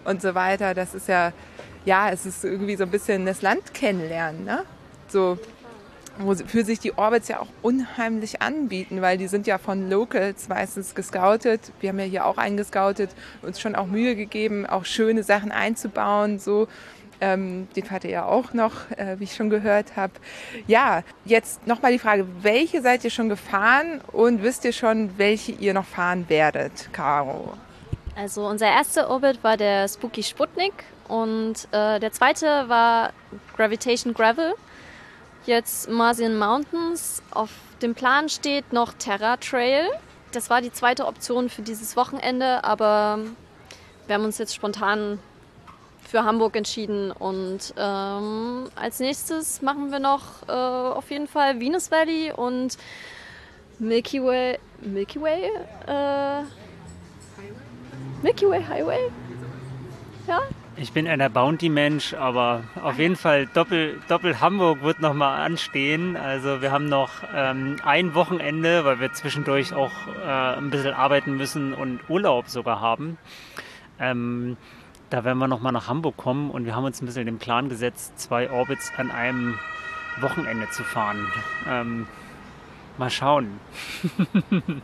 und 0.06 0.22
so 0.22 0.36
weiter. 0.36 0.74
Das 0.74 0.94
ist 0.94 1.08
ja 1.08 1.34
ja, 1.86 2.10
es 2.10 2.26
ist 2.26 2.44
irgendwie 2.44 2.76
so 2.76 2.84
ein 2.84 2.92
bisschen 2.92 3.26
das 3.26 3.42
Land 3.42 3.74
kennenlernen. 3.74 4.44
Ne? 4.44 4.64
So, 5.08 5.38
wofür 6.20 6.64
sich 6.64 6.80
die 6.80 6.98
Orbits 6.98 7.28
ja 7.28 7.40
auch 7.40 7.48
unheimlich 7.62 8.42
anbieten, 8.42 9.02
weil 9.02 9.18
die 9.18 9.28
sind 9.28 9.48
ja 9.48 9.58
von 9.58 9.90
Locals 9.90 10.48
meistens 10.50 10.96
gescoutet. 10.96 11.72
Wir 11.80 11.90
haben 11.90 12.00
ja 12.00 12.06
hier 12.06 12.26
auch 12.26 12.38
einen 12.38 12.58
gescoutet, 12.58 13.10
uns 13.42 13.60
schon 13.60 13.76
auch 13.76 13.88
Mühe 13.88 14.16
gegeben, 14.16 14.66
auch 14.66 14.86
schöne 14.86 15.24
Sachen 15.24 15.52
einzubauen, 15.52 16.40
so. 16.40 16.68
Ähm, 17.22 17.68
den 17.76 17.86
fahrt 17.86 18.04
ihr 18.04 18.10
ja 18.10 18.26
auch 18.26 18.54
noch, 18.54 18.90
äh, 18.98 19.20
wie 19.20 19.26
ich 19.26 19.36
schon 19.36 19.52
gehört 19.52 19.96
habe. 19.96 20.14
Ja, 20.66 21.04
jetzt 21.24 21.68
nochmal 21.68 21.92
die 21.92 22.00
Frage, 22.00 22.26
welche 22.42 22.82
seid 22.82 23.04
ihr 23.04 23.12
schon 23.12 23.30
gefahren 23.30 24.02
und 24.12 24.42
wisst 24.42 24.66
ihr 24.66 24.74
schon, 24.74 25.18
welche 25.18 25.52
ihr 25.52 25.76
noch 25.76 25.86
fahren 25.86 26.26
werdet, 26.30 26.90
Caro? 26.92 27.54
Also 28.16 28.48
unser 28.48 28.68
erster 28.68 29.10
Orbit 29.10 29.44
war 29.44 29.56
der 29.56 29.88
Spooky 29.88 30.24
Sputnik 30.24 30.74
und 31.08 31.68
äh, 31.72 32.00
der 32.00 32.12
zweite 32.12 32.46
war 32.68 33.12
Gravitation 33.56 34.14
Gravel. 34.14 34.54
Jetzt 35.46 35.90
Marsian 35.90 36.38
Mountains. 36.38 37.22
Auf 37.32 37.50
dem 37.82 37.96
Plan 37.96 38.30
steht 38.30 38.74
noch 38.74 38.94
Terra 38.94 39.38
Trail. 39.38 39.86
Das 40.32 40.50
war 40.50 40.62
die 40.62 40.72
zweite 40.72 41.08
Option 41.08 41.50
für 41.50 41.62
dieses 41.62 41.96
Wochenende, 41.96 42.64
aber 42.64 43.20
wir 44.08 44.16
haben 44.16 44.26
uns 44.26 44.38
jetzt 44.38 44.56
spontan 44.56 45.20
für 46.02 46.24
Hamburg 46.24 46.56
entschieden. 46.56 47.12
Und 47.12 47.74
ähm, 47.78 48.70
als 48.76 49.00
nächstes 49.00 49.62
machen 49.62 49.92
wir 49.92 50.00
noch 50.00 50.48
äh, 50.48 50.52
auf 50.52 51.10
jeden 51.10 51.28
Fall 51.28 51.60
Venus 51.60 51.92
Valley 51.92 52.34
und 52.36 52.78
Milky 53.80 54.22
Way. 54.24 54.60
Milky 54.82 55.22
Way? 55.22 55.50
Äh, 55.88 56.44
Milky 58.22 58.48
Way 58.48 58.64
Highway? 58.64 59.12
Ja? 60.28 60.42
Ich 60.78 60.94
bin 60.94 61.08
einer 61.08 61.30
Bounty-Mensch, 61.30 62.14
aber 62.14 62.64
auf 62.82 62.98
jeden 62.98 63.16
Fall 63.16 63.46
Doppel, 63.46 64.00
Doppel 64.08 64.40
Hamburg 64.40 64.82
wird 64.82 65.00
nochmal 65.00 65.42
anstehen. 65.42 66.16
Also 66.16 66.62
wir 66.62 66.72
haben 66.72 66.88
noch 66.88 67.10
ähm, 67.36 67.76
ein 67.84 68.16
Wochenende, 68.16 68.86
weil 68.86 69.00
wir 69.00 69.12
zwischendurch 69.14 69.74
auch 69.74 69.92
äh, 70.26 70.58
ein 70.58 70.70
bisschen 70.70 70.94
arbeiten 70.94 71.36
müssen 71.36 71.74
und 71.74 72.00
Urlaub 72.10 72.48
sogar 72.48 72.80
haben. 72.80 73.18
Ähm, 74.00 74.58
da 75.12 75.26
werden 75.26 75.38
wir 75.38 75.48
nochmal 75.48 75.74
nach 75.74 75.88
Hamburg 75.88 76.18
kommen 76.18 76.50
und 76.50 76.66
wir 76.66 76.76
haben 76.76 76.86
uns 76.86 77.02
ein 77.02 77.06
bisschen 77.06 77.26
den 77.26 77.38
Plan 77.38 77.70
gesetzt, 77.70 78.18
zwei 78.18 78.50
Orbits 78.50 78.92
an 78.98 79.12
einem 79.12 79.60
Wochenende 80.20 80.70
zu 80.72 80.84
fahren. 80.84 81.28
Ähm, 81.70 82.08
mal 82.98 83.12
schauen. 83.12 83.60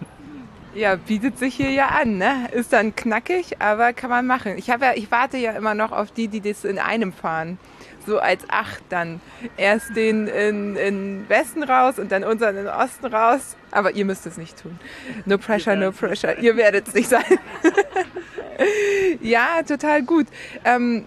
Ja, 0.75 0.95
bietet 0.95 1.39
sich 1.39 1.55
hier 1.55 1.71
ja 1.71 1.87
an, 1.87 2.19
ne? 2.19 2.49
Ist 2.51 2.71
dann 2.71 2.95
knackig, 2.95 3.59
aber 3.59 3.93
kann 3.93 4.11
man 4.11 4.27
machen. 4.27 4.59
Ich 4.59 4.69
habe 4.69 4.85
ja, 4.85 4.93
ich 4.93 5.09
warte 5.09 5.37
ja 5.37 5.53
immer 5.53 5.73
noch 5.73 5.91
auf 5.91 6.11
die, 6.11 6.27
die 6.27 6.39
das 6.39 6.65
in 6.65 6.77
einem 6.77 7.13
fahren. 7.13 7.57
So 8.05 8.19
als 8.19 8.47
acht 8.47 8.83
dann. 8.89 9.19
Erst 9.55 9.95
den 9.95 10.27
in, 10.27 10.75
in 10.75 11.25
Westen 11.29 11.63
raus 11.63 11.97
und 11.97 12.11
dann 12.11 12.23
unseren 12.23 12.57
in 12.57 12.67
Osten 12.67 13.07
raus. 13.07 13.55
Aber 13.71 13.93
ihr 13.93 14.05
müsst 14.05 14.27
es 14.27 14.37
nicht 14.37 14.61
tun. 14.61 14.79
No 15.25 15.39
pressure, 15.39 15.75
no 15.75 15.91
pressure. 15.91 16.37
Ihr 16.37 16.55
werdet 16.55 16.89
es 16.89 16.93
nicht 16.93 17.09
sein. 17.09 17.23
ja, 19.21 19.61
total 19.63 20.03
gut. 20.03 20.27
Ähm, 20.63 21.05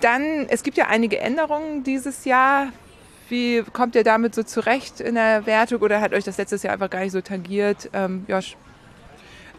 dann, 0.00 0.46
es 0.48 0.62
gibt 0.62 0.76
ja 0.76 0.86
einige 0.88 1.18
Änderungen 1.18 1.84
dieses 1.84 2.24
Jahr. 2.24 2.68
Wie 3.28 3.62
kommt 3.72 3.94
ihr 3.94 4.04
damit 4.04 4.34
so 4.34 4.42
zurecht 4.42 5.00
in 5.00 5.14
der 5.14 5.46
Wertung 5.46 5.80
oder 5.80 6.00
hat 6.00 6.12
euch 6.12 6.24
das 6.24 6.36
letztes 6.36 6.62
Jahr 6.62 6.74
einfach 6.74 6.90
gar 6.90 7.00
nicht 7.00 7.12
so 7.12 7.20
tangiert? 7.20 7.88
Ähm, 7.92 8.26
Josh? 8.28 8.56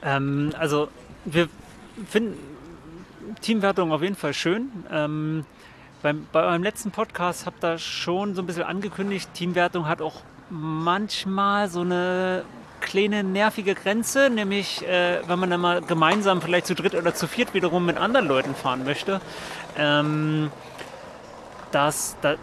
Ähm, 0.03 0.53
also 0.57 0.89
wir 1.25 1.49
finden 2.07 2.38
Teamwertung 3.41 3.91
auf 3.91 4.03
jeden 4.03 4.15
Fall 4.15 4.33
schön. 4.33 4.69
Ähm, 4.91 5.45
beim, 6.03 6.27
bei 6.31 6.43
eurem 6.43 6.61
letzten 6.61 6.91
Podcast 6.91 7.47
habt 7.47 7.63
ihr 7.63 7.79
schon 7.79 8.35
so 8.35 8.43
ein 8.43 8.45
bisschen 8.45 8.63
angekündigt, 8.63 9.33
Teamwertung 9.33 9.88
hat 9.88 10.01
auch 10.01 10.21
manchmal 10.51 11.67
so 11.69 11.81
eine 11.81 12.43
kleine 12.81 13.23
nervige 13.23 13.75
Grenze, 13.75 14.29
nämlich 14.29 14.85
äh, 14.88 15.19
wenn 15.27 15.39
man 15.39 15.49
dann 15.49 15.61
mal 15.61 15.81
gemeinsam 15.81 16.41
vielleicht 16.41 16.67
zu 16.67 16.75
dritt 16.75 16.95
oder 16.95 17.13
zu 17.13 17.27
viert 17.27 17.53
wiederum 17.53 17.85
mit 17.85 17.97
anderen 17.97 18.27
Leuten 18.27 18.55
fahren 18.55 18.83
möchte. 18.83 19.21
Ähm, 19.77 20.51
das, 21.71 22.15
da, 22.21 22.35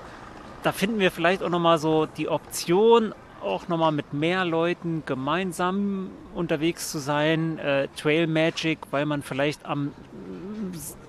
da 0.62 0.72
finden 0.72 0.98
wir 0.98 1.10
vielleicht 1.10 1.42
auch 1.42 1.48
nochmal 1.48 1.78
so 1.78 2.06
die 2.06 2.28
Option, 2.28 3.14
auch 3.42 3.68
nochmal 3.68 3.92
mit 3.92 4.12
mehr 4.12 4.44
Leuten 4.44 5.02
gemeinsam 5.06 6.10
unterwegs 6.34 6.90
zu 6.90 6.98
sein. 6.98 7.58
Äh, 7.58 7.88
Trail 7.96 8.26
Magic, 8.26 8.78
weil 8.90 9.06
man 9.06 9.22
vielleicht 9.22 9.66
am 9.66 9.92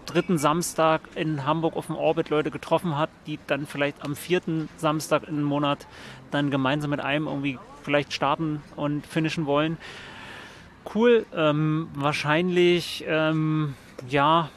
dritten 0.06 0.38
Samstag 0.38 1.02
in 1.16 1.46
Hamburg 1.46 1.76
auf 1.76 1.88
dem 1.88 1.96
Orbit 1.96 2.30
Leute 2.30 2.52
getroffen 2.52 2.98
hat, 2.98 3.10
die 3.28 3.40
dann 3.48 3.66
vielleicht 3.66 4.04
am 4.04 4.16
vierten 4.16 4.70
Samstag 4.78 5.24
im 5.28 5.44
Monat 5.44 5.88
dann 6.32 6.52
gemeinsam 6.52 6.92
mit 6.92 7.00
einem 7.00 7.28
irgendwie 7.28 7.60
vielleicht 7.84 8.14
starten 8.14 8.62
und 8.76 9.06
finishen 9.06 9.46
wollen. 9.46 9.78
Cool, 10.94 11.26
ähm, 11.36 11.90
wahrscheinlich, 11.94 13.06
ähm, 13.08 13.76
ja, 14.10 14.50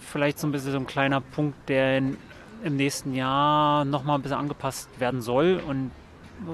vielleicht 0.00 0.38
so 0.38 0.46
ein 0.46 0.52
bisschen 0.52 0.72
so 0.72 0.78
ein 0.78 0.86
kleiner 0.86 1.20
Punkt, 1.20 1.68
der 1.68 1.98
in, 1.98 2.16
im 2.62 2.76
nächsten 2.76 3.14
Jahr 3.14 3.84
nochmal 3.84 4.18
ein 4.18 4.22
bisschen 4.22 4.38
angepasst 4.38 4.88
werden 4.98 5.20
soll 5.20 5.60
und 5.66 5.90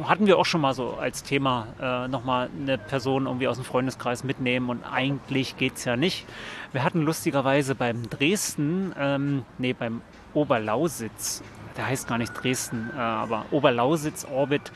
hatten 0.05 0.27
wir 0.27 0.39
auch 0.39 0.45
schon 0.45 0.61
mal 0.61 0.75
so 0.75 0.95
als 0.95 1.23
Thema 1.23 1.67
äh, 1.81 2.09
nochmal 2.09 2.51
eine 2.61 2.79
Person 2.79 3.27
irgendwie 3.27 3.49
aus 3.49 3.57
dem 3.57 3.65
Freundeskreis 3.65 4.25
mitnehmen 4.25 4.69
und 4.69 4.85
eigentlich 4.85 5.57
geht 5.57 5.77
es 5.77 5.85
ja 5.85 5.97
nicht. 5.97 6.27
Wir 6.73 6.85
hatten 6.85 7.03
lustigerweise 7.03 7.75
beim 7.75 8.09
Dresden, 8.09 8.95
ähm, 8.99 9.45
nee, 9.59 9.73
beim 9.73 10.03
Oberlausitz, 10.35 11.43
der 11.77 11.87
heißt 11.87 12.09
gar 12.09 12.19
nicht 12.19 12.33
Dresden, 12.33 12.91
äh, 12.95 12.99
aber 12.99 13.47
Oberlausitz 13.51 14.25
Orbit, 14.25 14.73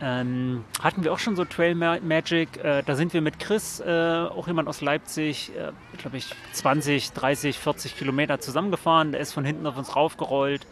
ähm, 0.00 0.64
hatten 0.82 1.04
wir 1.04 1.12
auch 1.12 1.18
schon 1.18 1.36
so 1.36 1.44
Trail 1.44 1.74
Magic. 1.74 2.62
Äh, 2.62 2.82
da 2.84 2.96
sind 2.96 3.14
wir 3.14 3.22
mit 3.22 3.38
Chris, 3.38 3.80
äh, 3.80 4.26
auch 4.28 4.46
jemand 4.46 4.68
aus 4.68 4.82
Leipzig, 4.82 5.52
äh, 5.56 5.72
glaube 5.98 6.18
ich, 6.18 6.34
20, 6.52 7.12
30, 7.12 7.58
40 7.58 7.96
Kilometer 7.96 8.38
zusammengefahren. 8.38 9.12
Der 9.12 9.20
ist 9.20 9.32
von 9.32 9.44
hinten 9.44 9.66
auf 9.66 9.76
uns 9.78 9.96
raufgerollt. 9.96 10.66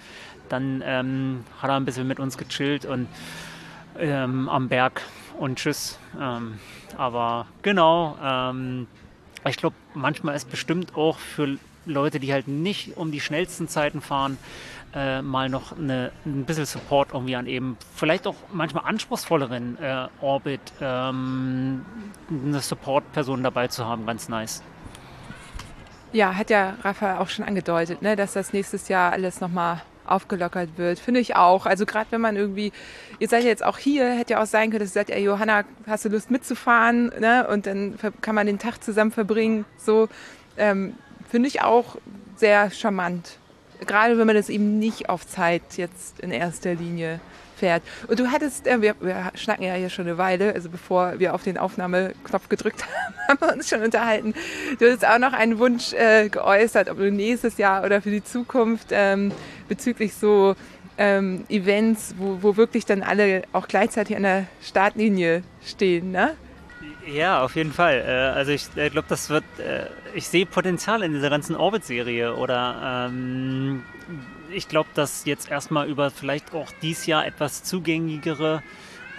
Dann 0.50 0.82
ähm, 0.84 1.44
hat 1.58 1.70
er 1.70 1.76
ein 1.76 1.86
bisschen 1.86 2.06
mit 2.06 2.20
uns 2.20 2.36
gechillt 2.36 2.84
und 2.84 3.08
ähm, 3.98 4.48
am 4.50 4.68
Berg 4.68 5.00
und 5.38 5.58
tschüss. 5.58 5.98
Ähm, 6.20 6.58
aber 6.98 7.46
genau, 7.62 8.18
ähm, 8.22 8.86
ich 9.48 9.56
glaube, 9.56 9.76
manchmal 9.94 10.36
ist 10.36 10.50
bestimmt 10.50 10.96
auch 10.96 11.18
für 11.18 11.56
Leute, 11.86 12.20
die 12.20 12.32
halt 12.32 12.48
nicht 12.48 12.96
um 12.96 13.10
die 13.10 13.20
schnellsten 13.20 13.68
Zeiten 13.68 14.00
fahren, 14.00 14.38
äh, 14.94 15.22
mal 15.22 15.48
noch 15.48 15.76
eine, 15.76 16.12
ein 16.24 16.44
bisschen 16.44 16.66
Support 16.66 17.12
irgendwie 17.12 17.36
an 17.36 17.46
eben 17.46 17.76
vielleicht 17.94 18.26
auch 18.26 18.36
manchmal 18.52 18.84
anspruchsvolleren 18.84 19.78
äh, 19.82 20.06
Orbit 20.20 20.60
ähm, 20.80 21.84
eine 22.30 22.60
Support-Person 22.60 23.42
dabei 23.42 23.68
zu 23.68 23.84
haben, 23.84 24.06
ganz 24.06 24.28
nice. 24.28 24.62
Ja, 26.12 26.36
hat 26.36 26.48
ja 26.50 26.74
Rafa 26.82 27.18
auch 27.18 27.28
schon 27.28 27.44
angedeutet, 27.44 28.02
ne, 28.02 28.14
dass 28.14 28.34
das 28.34 28.52
nächstes 28.52 28.88
Jahr 28.88 29.12
alles 29.12 29.40
nochmal 29.40 29.82
aufgelockert 30.06 30.76
wird. 30.76 30.98
Finde 30.98 31.20
ich 31.20 31.34
auch. 31.34 31.66
Also 31.66 31.86
gerade 31.86 32.06
wenn 32.10 32.20
man 32.20 32.36
irgendwie, 32.36 32.72
ihr 33.18 33.28
seid 33.28 33.42
ja 33.42 33.48
jetzt 33.48 33.64
auch 33.64 33.78
hier, 33.78 34.10
hätte 34.12 34.34
ja 34.34 34.42
auch 34.42 34.46
sein 34.46 34.70
können, 34.70 34.80
dass 34.80 34.90
ihr 34.90 35.00
sagt, 35.00 35.10
ey 35.10 35.24
Johanna, 35.24 35.64
hast 35.86 36.04
du 36.04 36.10
Lust 36.10 36.30
mitzufahren? 36.30 37.06
Ne? 37.18 37.46
Und 37.48 37.66
dann 37.66 37.98
kann 38.20 38.34
man 38.34 38.46
den 38.46 38.58
Tag 38.58 38.82
zusammen 38.84 39.10
verbringen. 39.10 39.64
So 39.76 40.08
ähm, 40.56 40.94
finde 41.28 41.48
ich 41.48 41.62
auch 41.62 41.96
sehr 42.36 42.70
charmant. 42.70 43.38
Gerade 43.86 44.18
wenn 44.18 44.26
man 44.26 44.36
das 44.36 44.48
eben 44.48 44.78
nicht 44.78 45.08
auf 45.08 45.26
Zeit 45.26 45.62
jetzt 45.76 46.20
in 46.20 46.30
erster 46.30 46.74
Linie 46.74 47.20
fährt. 47.56 47.82
Und 48.08 48.18
du 48.18 48.30
hattest, 48.30 48.66
äh, 48.66 48.82
wir, 48.82 48.94
wir, 49.00 49.32
schnacken 49.34 49.64
ja 49.64 49.74
hier 49.74 49.90
schon 49.90 50.06
eine 50.06 50.18
Weile, 50.18 50.52
also 50.52 50.68
bevor 50.68 51.18
wir 51.18 51.34
auf 51.34 51.42
den 51.42 51.58
Aufnahmeknopf 51.58 52.48
gedrückt 52.48 52.84
haben, 53.28 53.40
haben 53.40 53.40
wir 53.40 53.52
uns 53.54 53.68
schon 53.68 53.82
unterhalten. 53.82 54.34
Du 54.78 54.90
hast 54.90 55.06
auch 55.06 55.18
noch 55.18 55.32
einen 55.32 55.58
Wunsch 55.58 55.92
äh, 55.92 56.28
geäußert, 56.28 56.90
ob 56.90 56.98
du 56.98 57.10
nächstes 57.10 57.56
Jahr 57.56 57.84
oder 57.84 58.02
für 58.02 58.10
die 58.10 58.24
Zukunft 58.24 58.88
ähm, 58.90 59.32
bezüglich 59.68 60.14
so 60.14 60.56
ähm, 60.98 61.44
Events, 61.48 62.14
wo, 62.18 62.38
wo 62.42 62.56
wirklich 62.56 62.84
dann 62.84 63.02
alle 63.02 63.42
auch 63.52 63.66
gleichzeitig 63.68 64.16
an 64.16 64.22
der 64.22 64.46
Startlinie 64.62 65.42
stehen, 65.64 66.10
ne? 66.12 66.36
Ja, 67.06 67.42
auf 67.42 67.56
jeden 67.56 67.72
Fall. 67.72 68.02
Äh, 68.06 68.36
also 68.36 68.52
ich 68.52 68.68
äh, 68.76 68.88
glaube, 68.90 69.06
das 69.08 69.28
wird, 69.28 69.44
äh, 69.58 69.86
ich 70.14 70.28
sehe 70.28 70.46
Potenzial 70.46 71.02
in 71.02 71.12
dieser 71.12 71.30
ganzen 71.30 71.56
Orbit-Serie 71.56 72.34
oder 72.34 73.08
ähm, 73.10 73.82
ich 74.50 74.68
glaube, 74.68 74.88
dass 74.94 75.24
jetzt 75.24 75.50
erstmal 75.50 75.88
über 75.88 76.10
vielleicht 76.10 76.54
auch 76.54 76.70
dieses 76.82 77.06
Jahr 77.06 77.26
etwas 77.26 77.62
zugänglichere 77.64 78.62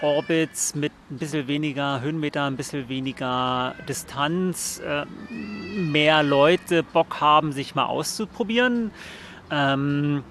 Orbits 0.00 0.74
mit 0.74 0.92
ein 1.10 1.18
bisschen 1.18 1.46
weniger 1.46 2.00
Höhenmeter, 2.00 2.44
ein 2.44 2.56
bisschen 2.56 2.88
weniger 2.88 3.74
Distanz, 3.88 4.80
äh, 4.80 5.04
mehr 5.30 6.22
Leute 6.22 6.82
Bock 6.82 7.20
haben, 7.20 7.52
sich 7.52 7.74
mal 7.74 7.86
auszuprobieren. 7.86 8.90
Ähm, 9.50 10.24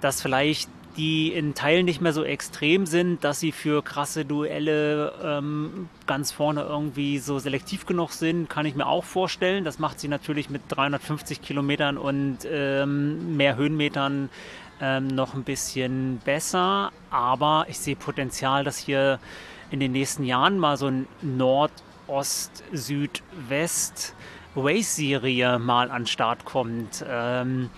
dass 0.00 0.22
vielleicht 0.22 0.68
die 0.96 1.32
in 1.32 1.54
Teilen 1.54 1.84
nicht 1.84 2.00
mehr 2.00 2.12
so 2.12 2.22
extrem 2.24 2.86
sind, 2.86 3.24
dass 3.24 3.40
sie 3.40 3.52
für 3.52 3.82
krasse 3.82 4.24
Duelle 4.24 5.12
ähm, 5.22 5.88
ganz 6.06 6.32
vorne 6.32 6.62
irgendwie 6.62 7.18
so 7.18 7.38
selektiv 7.38 7.86
genug 7.86 8.12
sind, 8.12 8.48
kann 8.50 8.66
ich 8.66 8.74
mir 8.74 8.86
auch 8.86 9.04
vorstellen. 9.04 9.64
Das 9.64 9.78
macht 9.78 10.00
sie 10.00 10.08
natürlich 10.08 10.50
mit 10.50 10.62
350 10.68 11.40
Kilometern 11.40 11.96
und 11.96 12.38
ähm, 12.50 13.36
mehr 13.36 13.56
Höhenmetern 13.56 14.28
ähm, 14.80 15.06
noch 15.08 15.34
ein 15.34 15.44
bisschen 15.44 16.18
besser, 16.24 16.90
aber 17.10 17.66
ich 17.68 17.78
sehe 17.78 17.96
Potenzial, 17.96 18.64
dass 18.64 18.76
hier 18.76 19.18
in 19.70 19.80
den 19.80 19.92
nächsten 19.92 20.24
Jahren 20.24 20.58
mal 20.58 20.76
so 20.76 20.88
ein 20.88 21.06
Nordost, 21.22 22.62
Süd, 22.72 23.22
West 23.48 24.14
Race-Serie 24.54 25.58
mal 25.58 25.90
an 25.90 26.06
Start 26.06 26.44
kommt. 26.44 27.04
Ähm, 27.08 27.70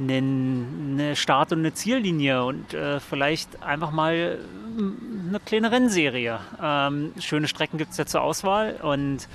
eine 0.00 1.14
Start- 1.14 1.52
und 1.52 1.60
eine 1.60 1.74
Ziellinie 1.74 2.44
und 2.44 2.74
äh, 2.74 3.00
vielleicht 3.00 3.62
einfach 3.62 3.90
mal 3.90 4.38
eine 4.78 5.40
kleine 5.40 5.70
Rennserie. 5.70 6.40
Ähm, 6.62 7.12
schöne 7.20 7.48
Strecken 7.48 7.78
gibt 7.78 7.92
es 7.92 7.96
ja 7.98 8.06
zur 8.06 8.22
Auswahl 8.22 8.76
und 8.82 9.28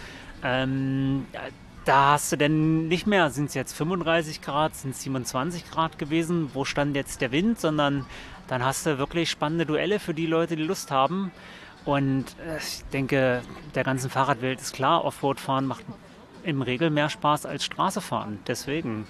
ähm, 0.43 1.25
da 1.85 2.13
hast 2.13 2.31
du 2.31 2.35
denn 2.35 2.87
nicht 2.87 3.05
mehr, 3.05 3.29
sind 3.29 3.45
es 3.45 3.53
jetzt 3.53 3.73
35 3.73 4.41
Grad, 4.41 4.75
sind 4.75 4.91
es 4.91 5.03
27 5.03 5.69
Grad 5.69 5.99
gewesen, 5.99 6.49
wo 6.53 6.65
stand 6.65 6.95
jetzt 6.95 7.21
der 7.21 7.31
Wind, 7.31 7.59
sondern 7.59 8.05
dann 8.47 8.63
hast 8.63 8.85
du 8.85 8.97
wirklich 8.97 9.29
spannende 9.29 9.65
Duelle 9.65 9.99
für 9.99 10.13
die 10.13 10.25
Leute, 10.25 10.55
die 10.55 10.63
Lust 10.63 10.91
haben. 10.91 11.31
Und 11.83 12.25
äh, 12.39 12.57
ich 12.57 12.83
denke, 12.91 13.41
der 13.75 13.83
ganzen 13.83 14.09
Fahrradwelt 14.09 14.59
ist 14.59 14.73
klar, 14.73 15.05
Offroad-Fahren 15.05 15.65
macht 15.65 15.85
im 16.43 16.61
Regel 16.61 16.89
mehr 16.89 17.09
Spaß 17.09 17.45
als 17.45 17.65
Straße 17.65 18.01
fahren. 18.01 18.39
Deswegen. 18.47 19.07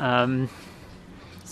Ähm, 0.00 0.48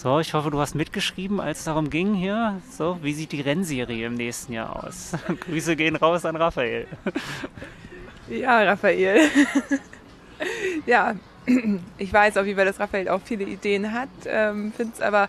so, 0.04 0.20
ich 0.20 0.34
hoffe, 0.34 0.50
du 0.50 0.60
hast 0.60 0.74
mitgeschrieben, 0.74 1.40
als 1.40 1.60
es 1.60 1.64
darum 1.64 1.88
ging 1.88 2.12
hier. 2.12 2.60
So, 2.70 2.98
wie 3.00 3.14
sieht 3.14 3.32
die 3.32 3.40
Rennserie 3.40 4.06
im 4.06 4.12
nächsten 4.12 4.52
Jahr 4.52 4.84
aus? 4.84 5.12
Grüße 5.40 5.76
gehen 5.76 5.96
raus 5.96 6.26
an 6.26 6.36
Raphael. 6.36 6.86
Ja, 8.28 8.62
Raphael. 8.62 9.20
ja, 10.86 11.14
ich 11.98 12.10
weiß 12.12 12.38
auf 12.38 12.46
jeden 12.46 12.56
Fall, 12.56 12.66
dass 12.66 12.80
Raphael 12.80 13.08
auch 13.08 13.20
viele 13.22 13.44
Ideen 13.44 13.92
hat. 13.92 14.08
Ähm, 14.26 14.72
Finde 14.74 14.92
es 14.94 15.00
aber, 15.02 15.28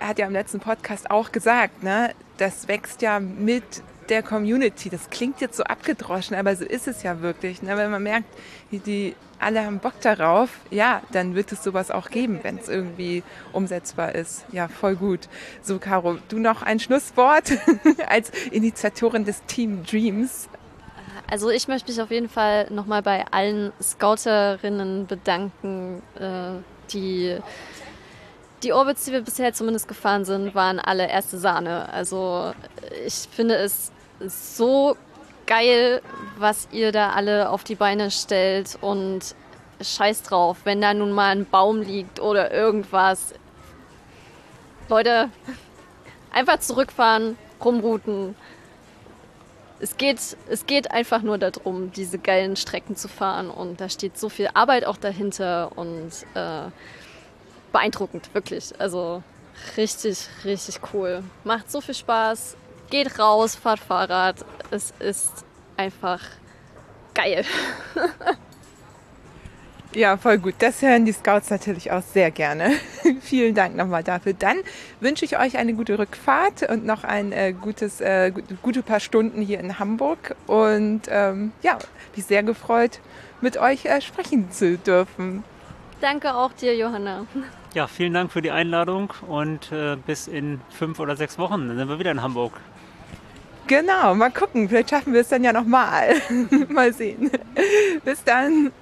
er 0.00 0.08
hat 0.08 0.18
ja 0.18 0.26
im 0.26 0.32
letzten 0.32 0.58
Podcast 0.58 1.10
auch 1.10 1.32
gesagt, 1.32 1.82
ne, 1.82 2.14
das 2.38 2.66
wächst 2.66 3.02
ja 3.02 3.20
mit 3.20 3.82
der 4.08 4.22
Community. 4.22 4.90
Das 4.90 5.10
klingt 5.10 5.40
jetzt 5.40 5.56
so 5.56 5.64
abgedroschen, 5.64 6.36
aber 6.36 6.54
so 6.56 6.64
ist 6.64 6.88
es 6.88 7.02
ja 7.02 7.20
wirklich. 7.20 7.62
Ne? 7.62 7.76
Wenn 7.76 7.90
man 7.90 8.02
merkt, 8.02 8.26
die 8.70 9.14
alle 9.38 9.64
haben 9.64 9.78
Bock 9.78 10.00
darauf, 10.00 10.50
ja, 10.70 11.02
dann 11.12 11.34
wird 11.34 11.52
es 11.52 11.62
sowas 11.62 11.90
auch 11.90 12.10
geben, 12.10 12.40
wenn 12.42 12.58
es 12.58 12.68
irgendwie 12.68 13.22
umsetzbar 13.52 14.14
ist. 14.14 14.44
Ja, 14.52 14.68
voll 14.68 14.96
gut. 14.96 15.28
So, 15.62 15.78
Caro, 15.78 16.18
du 16.28 16.38
noch 16.38 16.62
ein 16.62 16.80
Schlusswort 16.80 17.52
als 18.08 18.30
Initiatorin 18.50 19.24
des 19.24 19.44
Team 19.44 19.84
Dreams. 19.84 20.48
Also 21.30 21.50
ich 21.50 21.68
möchte 21.68 21.90
mich 21.92 22.00
auf 22.00 22.10
jeden 22.10 22.28
Fall 22.28 22.68
nochmal 22.70 23.02
bei 23.02 23.26
allen 23.30 23.72
Scouterinnen 23.82 25.06
bedanken, 25.06 26.02
äh, 26.18 26.62
die 26.92 27.38
die 28.62 28.72
Orbits, 28.72 29.04
die 29.04 29.12
wir 29.12 29.20
bisher 29.20 29.52
zumindest 29.52 29.86
gefahren 29.86 30.24
sind, 30.24 30.54
waren 30.54 30.80
alle 30.80 31.08
erste 31.08 31.38
Sahne. 31.38 31.92
Also 31.92 32.52
ich 33.06 33.28
finde 33.30 33.54
es 33.54 33.92
so 34.26 34.96
geil, 35.46 36.02
was 36.36 36.68
ihr 36.72 36.92
da 36.92 37.10
alle 37.10 37.50
auf 37.50 37.64
die 37.64 37.74
Beine 37.74 38.10
stellt 38.10 38.78
und 38.80 39.34
scheiß 39.80 40.22
drauf, 40.22 40.58
wenn 40.64 40.80
da 40.80 40.94
nun 40.94 41.12
mal 41.12 41.30
ein 41.30 41.46
Baum 41.46 41.82
liegt 41.82 42.20
oder 42.20 42.52
irgendwas. 42.52 43.34
Leute, 44.88 45.30
einfach 46.30 46.60
zurückfahren, 46.60 47.38
rumrouten. 47.64 48.34
Es 49.80 49.96
geht, 49.96 50.18
es 50.48 50.66
geht 50.66 50.90
einfach 50.90 51.22
nur 51.22 51.38
darum, 51.38 51.92
diese 51.92 52.18
geilen 52.18 52.56
Strecken 52.56 52.96
zu 52.96 53.06
fahren 53.08 53.48
und 53.48 53.80
da 53.80 53.88
steht 53.88 54.18
so 54.18 54.28
viel 54.28 54.48
Arbeit 54.52 54.84
auch 54.84 54.96
dahinter 54.96 55.70
und 55.76 56.10
äh, 56.34 56.70
beeindruckend, 57.72 58.34
wirklich. 58.34 58.78
Also 58.80 59.22
richtig, 59.76 60.28
richtig 60.44 60.80
cool. 60.92 61.22
Macht 61.44 61.70
so 61.70 61.80
viel 61.80 61.94
Spaß. 61.94 62.56
Geht 62.90 63.18
raus, 63.18 63.54
fahrt 63.54 63.80
Fahrrad. 63.80 64.44
Es 64.70 64.92
ist 64.98 65.44
einfach 65.76 66.20
geil. 67.14 67.44
Ja, 69.94 70.18
voll 70.18 70.36
gut. 70.36 70.54
Das 70.58 70.82
hören 70.82 71.06
die 71.06 71.12
Scouts 71.12 71.48
natürlich 71.48 71.90
auch 71.90 72.02
sehr 72.02 72.30
gerne. 72.30 72.72
Vielen 73.22 73.54
Dank 73.54 73.74
nochmal 73.74 74.04
dafür. 74.04 74.34
Dann 74.34 74.58
wünsche 75.00 75.24
ich 75.24 75.38
euch 75.38 75.56
eine 75.56 75.72
gute 75.72 75.98
Rückfahrt 75.98 76.68
und 76.70 76.84
noch 76.84 77.04
ein 77.04 77.32
äh, 77.32 77.54
gutes, 77.58 78.02
äh, 78.02 78.30
gute 78.62 78.82
paar 78.82 79.00
Stunden 79.00 79.40
hier 79.40 79.58
in 79.58 79.78
Hamburg. 79.78 80.36
Und 80.46 81.02
ähm, 81.08 81.52
ja, 81.62 81.78
mich 82.14 82.26
sehr 82.26 82.42
gefreut, 82.42 83.00
mit 83.40 83.56
euch 83.56 83.86
äh, 83.86 84.02
sprechen 84.02 84.50
zu 84.50 84.76
dürfen. 84.76 85.42
Danke 86.02 86.34
auch 86.34 86.52
dir, 86.52 86.76
Johanna. 86.76 87.24
Ja, 87.72 87.86
vielen 87.86 88.12
Dank 88.12 88.30
für 88.30 88.42
die 88.42 88.50
Einladung 88.50 89.12
und 89.26 89.72
äh, 89.72 89.96
bis 89.96 90.28
in 90.28 90.60
fünf 90.68 91.00
oder 91.00 91.16
sechs 91.16 91.38
Wochen. 91.38 91.66
Dann 91.66 91.78
sind 91.78 91.88
wir 91.88 91.98
wieder 91.98 92.10
in 92.10 92.22
Hamburg. 92.22 92.52
Genau, 93.68 94.14
mal 94.14 94.30
gucken. 94.30 94.66
Vielleicht 94.68 94.90
schaffen 94.90 95.12
wir 95.12 95.20
es 95.20 95.28
dann 95.28 95.44
ja 95.44 95.52
nochmal. 95.52 96.14
mal 96.70 96.92
sehen. 96.92 97.30
Bis 98.02 98.24
dann. 98.24 98.72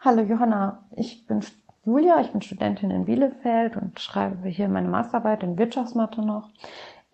Hallo 0.00 0.22
Johanna, 0.22 0.84
ich 0.96 1.26
bin 1.26 1.40
Julia, 1.84 2.20
ich 2.20 2.32
bin 2.32 2.42
Studentin 2.42 2.90
in 2.90 3.04
Bielefeld 3.06 3.76
und 3.76 3.98
schreibe 4.00 4.48
hier 4.48 4.68
meine 4.68 4.88
Masterarbeit 4.88 5.42
in 5.42 5.56
Wirtschaftsmathe 5.56 6.20
noch. 6.22 6.50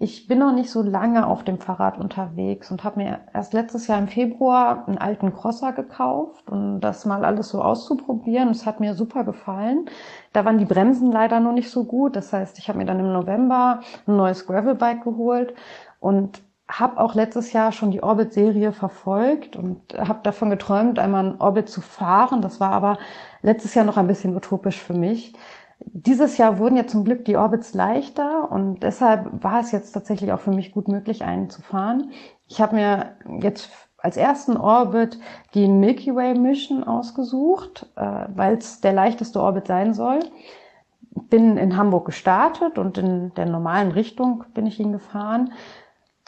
Ich 0.01 0.29
bin 0.29 0.39
noch 0.39 0.53
nicht 0.53 0.71
so 0.71 0.81
lange 0.83 1.27
auf 1.27 1.43
dem 1.43 1.59
Fahrrad 1.59 1.99
unterwegs 1.99 2.71
und 2.71 2.85
habe 2.85 3.01
mir 3.01 3.21
erst 3.35 3.53
letztes 3.53 3.89
Jahr 3.89 3.99
im 3.99 4.07
Februar 4.07 4.87
einen 4.87 4.97
alten 4.97 5.35
Crosser 5.35 5.73
gekauft 5.73 6.49
und 6.51 6.81
das 6.81 7.05
mal 7.05 7.25
alles 7.25 7.49
so 7.49 7.61
auszuprobieren. 7.61 8.49
Es 8.51 8.65
hat 8.65 8.79
mir 8.79 8.95
super 8.95 9.25
gefallen. 9.25 9.87
Da 10.33 10.45
waren 10.45 10.59
die 10.59 10.67
Bremsen 10.67 11.11
leider 11.11 11.41
noch 11.41 11.53
nicht 11.53 11.71
so 11.71 11.83
gut. 11.83 12.15
Das 12.15 12.33
heißt, 12.33 12.61
ich 12.61 12.69
habe 12.69 12.79
mir 12.79 12.85
dann 12.85 13.01
im 13.01 13.13
November 13.13 13.81
ein 14.07 14.17
neues 14.17 14.47
Gravelbike 14.47 15.03
geholt 15.03 15.55
und 15.99 16.43
habe 16.69 17.01
auch 17.01 17.17
letztes 17.17 17.53
Jahr 17.53 17.73
schon 17.73 17.91
die 17.91 18.03
Orbit-Serie 18.03 18.73
verfolgt 18.73 19.57
und 19.57 19.81
habe 19.99 20.21
davon 20.23 20.51
geträumt, 20.51 21.01
einmal 21.01 21.25
ein 21.27 21.41
Orbit 21.41 21.69
zu 21.69 21.81
fahren. 21.81 22.41
Das 22.41 22.61
war 22.61 22.71
aber 22.71 22.99
letztes 23.43 23.75
Jahr 23.75 23.85
noch 23.85 23.97
ein 23.97 24.07
bisschen 24.07 24.37
utopisch 24.37 24.81
für 24.81 24.95
mich. 24.95 25.35
Dieses 25.81 26.39
Jahr 26.39 26.59
wurden 26.59 26.77
ja 26.77 26.87
zum 26.87 27.05
Glück 27.05 27.25
die 27.25 27.37
Orbits 27.37 27.75
leichter 27.75 28.51
und 28.51 28.83
deshalb 28.83 29.43
war 29.45 29.61
es 29.61 29.73
jetzt 29.73 29.93
tatsächlich 29.93 30.33
auch 30.33 30.41
für 30.41 30.51
mich 30.51 30.73
gut 30.73 30.89
möglich, 30.89 31.23
einen 31.23 31.51
zu 31.51 31.63
fahren. 31.63 32.11
Ich 32.49 32.61
habe 32.61 32.75
mir 32.77 33.17
jetzt 33.41 33.71
als 33.99 34.17
ersten 34.17 34.57
Orbit 34.57 35.19
die 35.55 35.69
Milky 35.69 36.15
Way 36.15 36.39
Mission 36.39 36.85
ausgesucht, 36.85 37.87
äh, 37.97 38.27
weil 38.35 38.57
es 38.57 38.81
der 38.81 38.93
leichteste 38.93 39.41
Orbit 39.41 39.67
sein 39.67 39.93
soll. 39.95 40.21
Bin 41.11 41.57
in 41.57 41.77
Hamburg 41.77 42.07
gestartet 42.07 42.79
und 42.79 42.97
in 42.99 43.35
der 43.35 43.47
normalen 43.47 43.91
Richtung 43.91 44.45
bin 44.55 44.67
ich 44.67 44.79
ihn 44.79 44.93
gefahren. 44.93 45.53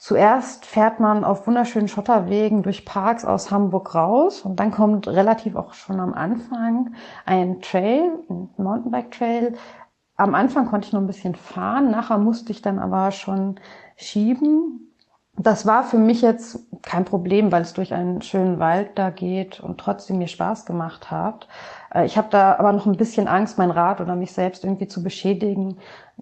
Zuerst 0.01 0.65
fährt 0.65 0.99
man 0.99 1.25
auf 1.25 1.47
wunderschönen 1.47 1.87
Schotterwegen 1.87 2.63
durch 2.63 2.87
Parks 2.87 3.27
aus 3.27 3.51
Hamburg 3.51 3.95
raus 3.95 4.41
und 4.41 4.59
dann 4.59 4.71
kommt 4.71 5.07
relativ 5.07 5.57
auch 5.57 5.75
schon 5.75 6.01
am 6.01 6.15
Anfang 6.15 6.95
ein 7.27 7.61
Trail, 7.61 8.11
ein 8.31 8.49
Mountainbike-Trail. 8.57 9.57
Am 10.17 10.35
Anfang 10.35 10.65
konnte 10.69 10.87
ich 10.87 10.95
noch 10.95 11.03
ein 11.03 11.07
bisschen 11.07 11.35
fahren, 11.35 11.91
nachher 11.91 12.17
musste 12.17 12.51
ich 12.51 12.63
dann 12.63 12.79
aber 12.79 13.11
schon 13.11 13.61
schieben. 13.97 14.91
Das 15.37 15.67
war 15.67 15.85
für 15.85 15.99
mich 15.99 16.23
jetzt 16.23 16.61
kein 16.81 17.05
Problem, 17.05 17.53
weil 17.53 17.61
es 17.61 17.75
durch 17.75 17.93
einen 17.93 18.23
schönen 18.23 18.59
Wald 18.59 18.93
da 18.95 19.11
geht 19.11 19.61
und 19.61 19.77
trotzdem 19.79 20.17
mir 20.17 20.29
Spaß 20.29 20.65
gemacht 20.65 21.11
hat. 21.11 21.47
Äh, 21.95 22.07
ich 22.07 22.17
habe 22.17 22.29
da 22.31 22.57
aber 22.57 22.73
noch 22.73 22.87
ein 22.87 22.97
bisschen 22.97 23.29
Angst, 23.29 23.59
mein 23.59 23.71
Rad 23.71 24.01
oder 24.01 24.17
mich 24.17 24.33
selbst 24.33 24.65
irgendwie 24.65 24.89
zu 24.89 25.03
beschädigen. 25.03 25.77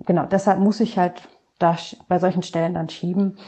Genau, 0.04 0.24
deshalb 0.24 0.58
muss 0.58 0.80
ich 0.80 0.98
halt 0.98 1.28
da 1.60 1.76
bei 2.08 2.18
solchen 2.18 2.42
Stellen 2.42 2.74
dann 2.74 2.88
schieben. 2.88 3.38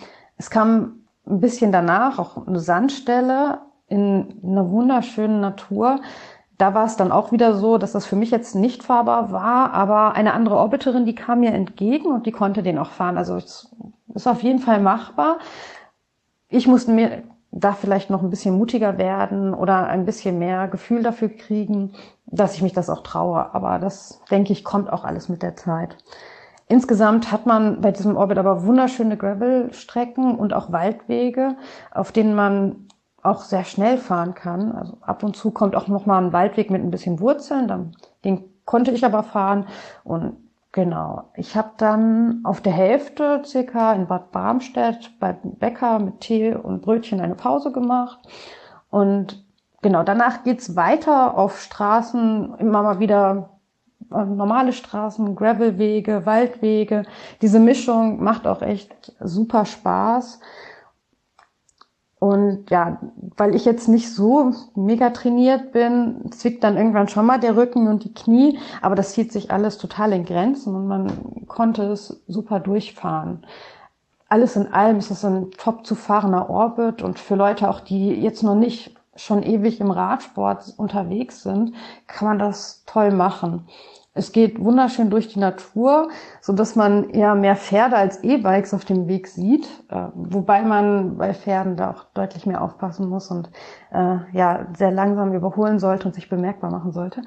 Es 0.40 0.48
kam 0.48 1.02
ein 1.26 1.40
bisschen 1.40 1.70
danach 1.70 2.18
auch 2.18 2.46
eine 2.46 2.60
Sandstelle 2.60 3.58
in 3.88 4.40
einer 4.42 4.70
wunderschönen 4.70 5.38
Natur. 5.38 6.00
Da 6.56 6.72
war 6.72 6.86
es 6.86 6.96
dann 6.96 7.12
auch 7.12 7.30
wieder 7.30 7.54
so, 7.56 7.76
dass 7.76 7.92
das 7.92 8.06
für 8.06 8.16
mich 8.16 8.30
jetzt 8.30 8.54
nicht 8.54 8.82
fahrbar 8.82 9.32
war, 9.32 9.74
aber 9.74 10.14
eine 10.14 10.32
andere 10.32 10.56
Orbiterin, 10.56 11.04
die 11.04 11.14
kam 11.14 11.40
mir 11.40 11.52
entgegen 11.52 12.06
und 12.06 12.24
die 12.24 12.32
konnte 12.32 12.62
den 12.62 12.78
auch 12.78 12.88
fahren. 12.88 13.18
Also 13.18 13.36
es 13.36 13.70
ist 14.14 14.26
auf 14.26 14.42
jeden 14.42 14.60
Fall 14.60 14.80
machbar. 14.80 15.40
Ich 16.48 16.66
musste 16.66 16.92
mir 16.92 17.22
da 17.50 17.74
vielleicht 17.74 18.08
noch 18.08 18.22
ein 18.22 18.30
bisschen 18.30 18.56
mutiger 18.56 18.96
werden 18.96 19.52
oder 19.52 19.88
ein 19.88 20.06
bisschen 20.06 20.38
mehr 20.38 20.68
Gefühl 20.68 21.02
dafür 21.02 21.28
kriegen, 21.28 21.92
dass 22.24 22.54
ich 22.54 22.62
mich 22.62 22.72
das 22.72 22.88
auch 22.88 23.02
traue. 23.02 23.54
Aber 23.54 23.78
das, 23.78 24.22
denke 24.30 24.54
ich, 24.54 24.64
kommt 24.64 24.90
auch 24.90 25.04
alles 25.04 25.28
mit 25.28 25.42
der 25.42 25.54
Zeit. 25.54 25.98
Insgesamt 26.70 27.32
hat 27.32 27.46
man 27.46 27.80
bei 27.80 27.90
diesem 27.90 28.16
Orbit 28.16 28.38
aber 28.38 28.64
wunderschöne 28.64 29.16
Gravel-Strecken 29.16 30.36
und 30.36 30.54
auch 30.54 30.70
Waldwege, 30.70 31.56
auf 31.90 32.12
denen 32.12 32.36
man 32.36 32.86
auch 33.24 33.42
sehr 33.42 33.64
schnell 33.64 33.98
fahren 33.98 34.34
kann. 34.34 34.70
Also 34.70 34.96
ab 35.00 35.24
und 35.24 35.34
zu 35.34 35.50
kommt 35.50 35.74
auch 35.74 35.88
noch 35.88 36.06
mal 36.06 36.22
ein 36.22 36.32
Waldweg 36.32 36.70
mit 36.70 36.80
ein 36.80 36.92
bisschen 36.92 37.18
Wurzeln, 37.18 37.96
den 38.24 38.44
konnte 38.66 38.92
ich 38.92 39.04
aber 39.04 39.24
fahren 39.24 39.66
und 40.04 40.36
genau. 40.70 41.24
Ich 41.34 41.56
habe 41.56 41.72
dann 41.76 42.38
auf 42.44 42.60
der 42.60 42.72
Hälfte 42.72 43.42
circa 43.44 43.92
in 43.92 44.06
Bad 44.06 44.30
Barmstedt 44.30 45.18
bei 45.18 45.32
Bäcker 45.42 45.98
mit 45.98 46.20
Tee 46.20 46.54
und 46.54 46.82
Brötchen 46.82 47.20
eine 47.20 47.34
Pause 47.34 47.72
gemacht 47.72 48.20
und 48.90 49.44
genau 49.82 50.04
danach 50.04 50.44
geht's 50.44 50.76
weiter 50.76 51.36
auf 51.36 51.60
Straßen 51.60 52.54
immer 52.58 52.84
mal 52.84 53.00
wieder 53.00 53.58
normale 54.10 54.72
Straßen, 54.72 55.34
Gravelwege, 55.36 56.26
Waldwege. 56.26 57.04
Diese 57.42 57.60
Mischung 57.60 58.22
macht 58.22 58.46
auch 58.46 58.62
echt 58.62 59.12
super 59.20 59.64
Spaß. 59.64 60.40
Und 62.20 62.70
ja, 62.70 62.98
weil 63.38 63.54
ich 63.54 63.64
jetzt 63.64 63.88
nicht 63.88 64.12
so 64.14 64.52
mega 64.74 65.08
trainiert 65.08 65.72
bin, 65.72 66.30
zwickt 66.32 66.62
dann 66.62 66.76
irgendwann 66.76 67.08
schon 67.08 67.24
mal 67.24 67.40
der 67.40 67.56
Rücken 67.56 67.88
und 67.88 68.04
die 68.04 68.12
Knie, 68.12 68.58
aber 68.82 68.94
das 68.94 69.14
hielt 69.14 69.32
sich 69.32 69.50
alles 69.50 69.78
total 69.78 70.12
in 70.12 70.26
Grenzen 70.26 70.76
und 70.76 70.86
man 70.86 71.46
konnte 71.46 71.84
es 71.84 72.22
super 72.28 72.60
durchfahren. 72.60 73.46
Alles 74.28 74.54
in 74.54 74.70
allem 74.70 74.98
ist 74.98 75.10
es 75.10 75.24
ein 75.24 75.50
top 75.52 75.86
zu 75.86 75.94
fahrender 75.94 76.50
Orbit 76.50 77.00
und 77.00 77.18
für 77.18 77.36
Leute 77.36 77.70
auch, 77.70 77.80
die 77.80 78.10
jetzt 78.10 78.42
noch 78.42 78.54
nicht 78.54 78.94
schon 79.16 79.42
ewig 79.42 79.80
im 79.80 79.90
Radsport 79.90 80.74
unterwegs 80.76 81.42
sind, 81.42 81.74
kann 82.06 82.28
man 82.28 82.38
das 82.38 82.84
toll 82.86 83.12
machen. 83.12 83.66
Es 84.12 84.32
geht 84.32 84.58
wunderschön 84.58 85.08
durch 85.08 85.28
die 85.28 85.38
Natur, 85.38 86.08
so 86.40 86.52
dass 86.52 86.74
man 86.74 87.10
eher 87.10 87.36
mehr 87.36 87.54
Pferde 87.54 87.96
als 87.96 88.22
E-Bikes 88.24 88.74
auf 88.74 88.84
dem 88.84 89.06
Weg 89.06 89.28
sieht, 89.28 89.68
äh, 89.88 90.08
wobei 90.14 90.62
man 90.62 91.16
bei 91.16 91.32
Pferden 91.32 91.76
da 91.76 91.92
auch 91.92 92.04
deutlich 92.14 92.44
mehr 92.44 92.60
aufpassen 92.60 93.08
muss 93.08 93.30
und 93.30 93.50
äh, 93.92 94.16
ja 94.32 94.66
sehr 94.76 94.90
langsam 94.90 95.32
überholen 95.32 95.78
sollte 95.78 96.08
und 96.08 96.14
sich 96.14 96.28
bemerkbar 96.28 96.72
machen 96.72 96.90
sollte. 96.92 97.22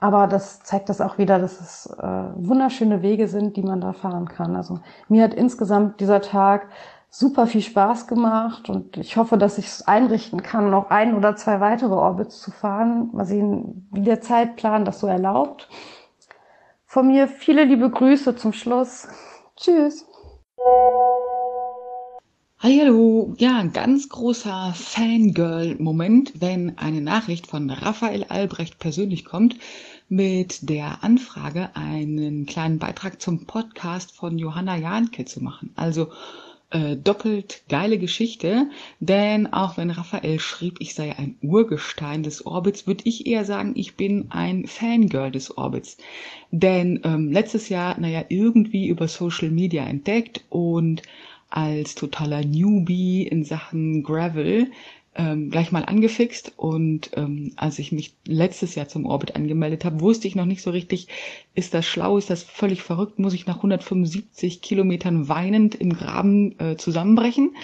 Aber 0.00 0.26
das 0.26 0.62
zeigt 0.62 0.88
das 0.88 1.00
auch 1.00 1.18
wieder, 1.18 1.38
dass 1.38 1.60
es 1.60 1.86
äh, 1.98 2.02
wunderschöne 2.02 3.02
Wege 3.02 3.28
sind, 3.28 3.56
die 3.56 3.62
man 3.62 3.80
da 3.80 3.92
fahren 3.92 4.26
kann. 4.28 4.56
Also 4.56 4.80
mir 5.08 5.22
hat 5.22 5.34
insgesamt 5.34 6.00
dieser 6.00 6.22
Tag 6.22 6.68
super 7.10 7.46
viel 7.46 7.60
Spaß 7.60 8.06
gemacht 8.06 8.68
und 8.70 8.96
ich 8.96 9.16
hoffe, 9.16 9.36
dass 9.36 9.58
ich 9.58 9.66
es 9.66 9.86
einrichten 9.86 10.42
kann, 10.42 10.70
noch 10.70 10.90
ein 10.90 11.14
oder 11.14 11.36
zwei 11.36 11.60
weitere 11.60 11.92
Orbits 11.92 12.40
zu 12.40 12.50
fahren. 12.50 13.10
Mal 13.12 13.26
sehen, 13.26 13.88
wie 13.92 14.02
der 14.02 14.20
Zeitplan 14.20 14.84
das 14.84 15.00
so 15.00 15.06
erlaubt. 15.06 15.68
Von 16.92 17.06
mir 17.06 17.28
viele 17.28 17.62
liebe 17.62 17.88
Grüße 17.88 18.34
zum 18.34 18.52
Schluss. 18.52 19.06
Tschüss. 19.56 20.04
Hallo, 22.58 23.32
ja, 23.38 23.58
ein 23.58 23.72
ganz 23.72 24.08
großer 24.08 24.72
Fangirl-Moment, 24.74 26.40
wenn 26.40 26.76
eine 26.78 27.00
Nachricht 27.00 27.46
von 27.46 27.70
Raphael 27.70 28.24
Albrecht 28.24 28.80
persönlich 28.80 29.24
kommt 29.24 29.54
mit 30.08 30.68
der 30.68 31.04
Anfrage, 31.04 31.70
einen 31.74 32.46
kleinen 32.46 32.80
Beitrag 32.80 33.22
zum 33.22 33.46
Podcast 33.46 34.10
von 34.10 34.36
Johanna 34.36 34.76
Jahnke 34.76 35.24
zu 35.24 35.44
machen. 35.44 35.72
Also 35.76 36.08
äh, 36.70 36.96
doppelt 36.96 37.62
geile 37.68 37.98
Geschichte, 37.98 38.68
denn 39.00 39.52
auch 39.52 39.76
wenn 39.76 39.90
Raphael 39.90 40.38
schrieb, 40.38 40.76
ich 40.80 40.94
sei 40.94 41.16
ein 41.16 41.36
Urgestein 41.42 42.22
des 42.22 42.46
Orbits, 42.46 42.86
würde 42.86 43.02
ich 43.06 43.26
eher 43.26 43.44
sagen, 43.44 43.72
ich 43.74 43.96
bin 43.96 44.26
ein 44.30 44.66
Fangirl 44.66 45.30
des 45.30 45.56
Orbits. 45.56 45.96
Denn 46.50 47.00
ähm, 47.04 47.30
letztes 47.30 47.68
Jahr, 47.68 47.98
naja, 47.98 48.24
irgendwie 48.28 48.88
über 48.88 49.08
Social 49.08 49.50
Media 49.50 49.84
entdeckt 49.84 50.44
und 50.48 51.02
als 51.50 51.94
totaler 51.94 52.44
Newbie 52.44 53.26
in 53.26 53.44
Sachen 53.44 54.02
Gravel 54.02 54.70
ähm, 55.16 55.50
gleich 55.50 55.72
mal 55.72 55.84
angefixt 55.84 56.52
und 56.56 57.10
ähm, 57.16 57.52
als 57.56 57.78
ich 57.78 57.90
mich 57.90 58.14
letztes 58.26 58.76
Jahr 58.76 58.88
zum 58.88 59.06
Orbit 59.06 59.34
angemeldet 59.34 59.84
habe, 59.84 60.00
wusste 60.00 60.28
ich 60.28 60.36
noch 60.36 60.46
nicht 60.46 60.62
so 60.62 60.70
richtig, 60.70 61.08
ist 61.54 61.74
das 61.74 61.84
schlau, 61.84 62.16
ist 62.16 62.30
das 62.30 62.44
völlig 62.44 62.82
verrückt, 62.82 63.18
muss 63.18 63.34
ich 63.34 63.46
nach 63.46 63.56
175 63.56 64.62
Kilometern 64.62 65.28
weinend 65.28 65.74
im 65.74 65.92
Graben 65.92 66.58
äh, 66.60 66.76
zusammenbrechen. 66.76 67.56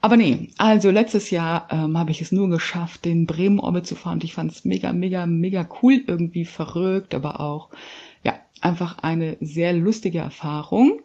Aber 0.00 0.16
nee, 0.16 0.50
also 0.58 0.90
letztes 0.90 1.30
Jahr 1.30 1.68
ähm, 1.70 1.96
habe 1.96 2.10
ich 2.10 2.20
es 2.20 2.32
nur 2.32 2.50
geschafft, 2.50 3.04
den 3.04 3.24
Bremen 3.24 3.60
Orbit 3.60 3.86
zu 3.86 3.94
fahren 3.94 4.14
und 4.14 4.24
ich 4.24 4.34
fand 4.34 4.50
es 4.50 4.64
mega, 4.64 4.92
mega, 4.92 5.26
mega 5.26 5.66
cool, 5.80 6.02
irgendwie 6.06 6.44
verrückt, 6.44 7.14
aber 7.14 7.40
auch 7.40 7.70
ja 8.24 8.34
einfach 8.60 8.98
eine 8.98 9.36
sehr 9.40 9.72
lustige 9.72 10.18
Erfahrung. 10.18 11.00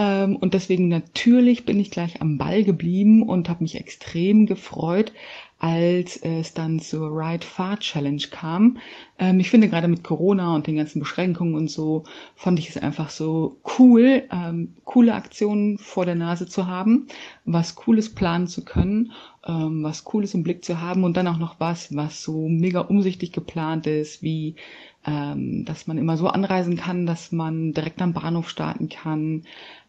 Ähm, 0.00 0.36
und 0.36 0.54
deswegen 0.54 0.88
natürlich 0.88 1.66
bin 1.66 1.78
ich 1.78 1.90
gleich 1.90 2.22
am 2.22 2.38
Ball 2.38 2.64
geblieben 2.64 3.22
und 3.22 3.50
habe 3.50 3.62
mich 3.62 3.74
extrem 3.74 4.46
gefreut, 4.46 5.12
als 5.58 6.16
es 6.16 6.54
dann 6.54 6.80
zur 6.80 7.10
Ride 7.10 7.44
Far 7.44 7.78
Challenge 7.78 8.22
kam. 8.30 8.78
Ähm, 9.18 9.40
ich 9.40 9.50
finde 9.50 9.68
gerade 9.68 9.88
mit 9.88 10.02
Corona 10.02 10.54
und 10.54 10.66
den 10.66 10.76
ganzen 10.76 11.00
Beschränkungen 11.00 11.54
und 11.54 11.70
so, 11.70 12.04
fand 12.34 12.58
ich 12.58 12.70
es 12.70 12.78
einfach 12.78 13.10
so 13.10 13.58
cool, 13.78 14.22
ähm, 14.32 14.74
coole 14.84 15.12
Aktionen 15.14 15.76
vor 15.76 16.06
der 16.06 16.14
Nase 16.14 16.46
zu 16.46 16.66
haben, 16.66 17.08
was 17.44 17.74
Cooles 17.74 18.14
planen 18.14 18.46
zu 18.46 18.64
können, 18.64 19.12
was 19.42 20.04
Cooles 20.04 20.34
im 20.34 20.42
Blick 20.42 20.66
zu 20.66 20.82
haben 20.82 21.02
und 21.02 21.16
dann 21.16 21.26
auch 21.26 21.38
noch 21.38 21.58
was, 21.58 21.96
was 21.96 22.22
so 22.22 22.46
mega 22.46 22.80
umsichtig 22.80 23.32
geplant 23.32 23.86
ist, 23.86 24.22
wie 24.22 24.54
dass 25.02 25.86
man 25.86 25.96
immer 25.96 26.18
so 26.18 26.28
anreisen 26.28 26.76
kann, 26.76 27.06
dass 27.06 27.32
man 27.32 27.72
direkt 27.72 28.02
am 28.02 28.12
Bahnhof 28.12 28.50
starten 28.50 28.90
kann, 28.90 29.44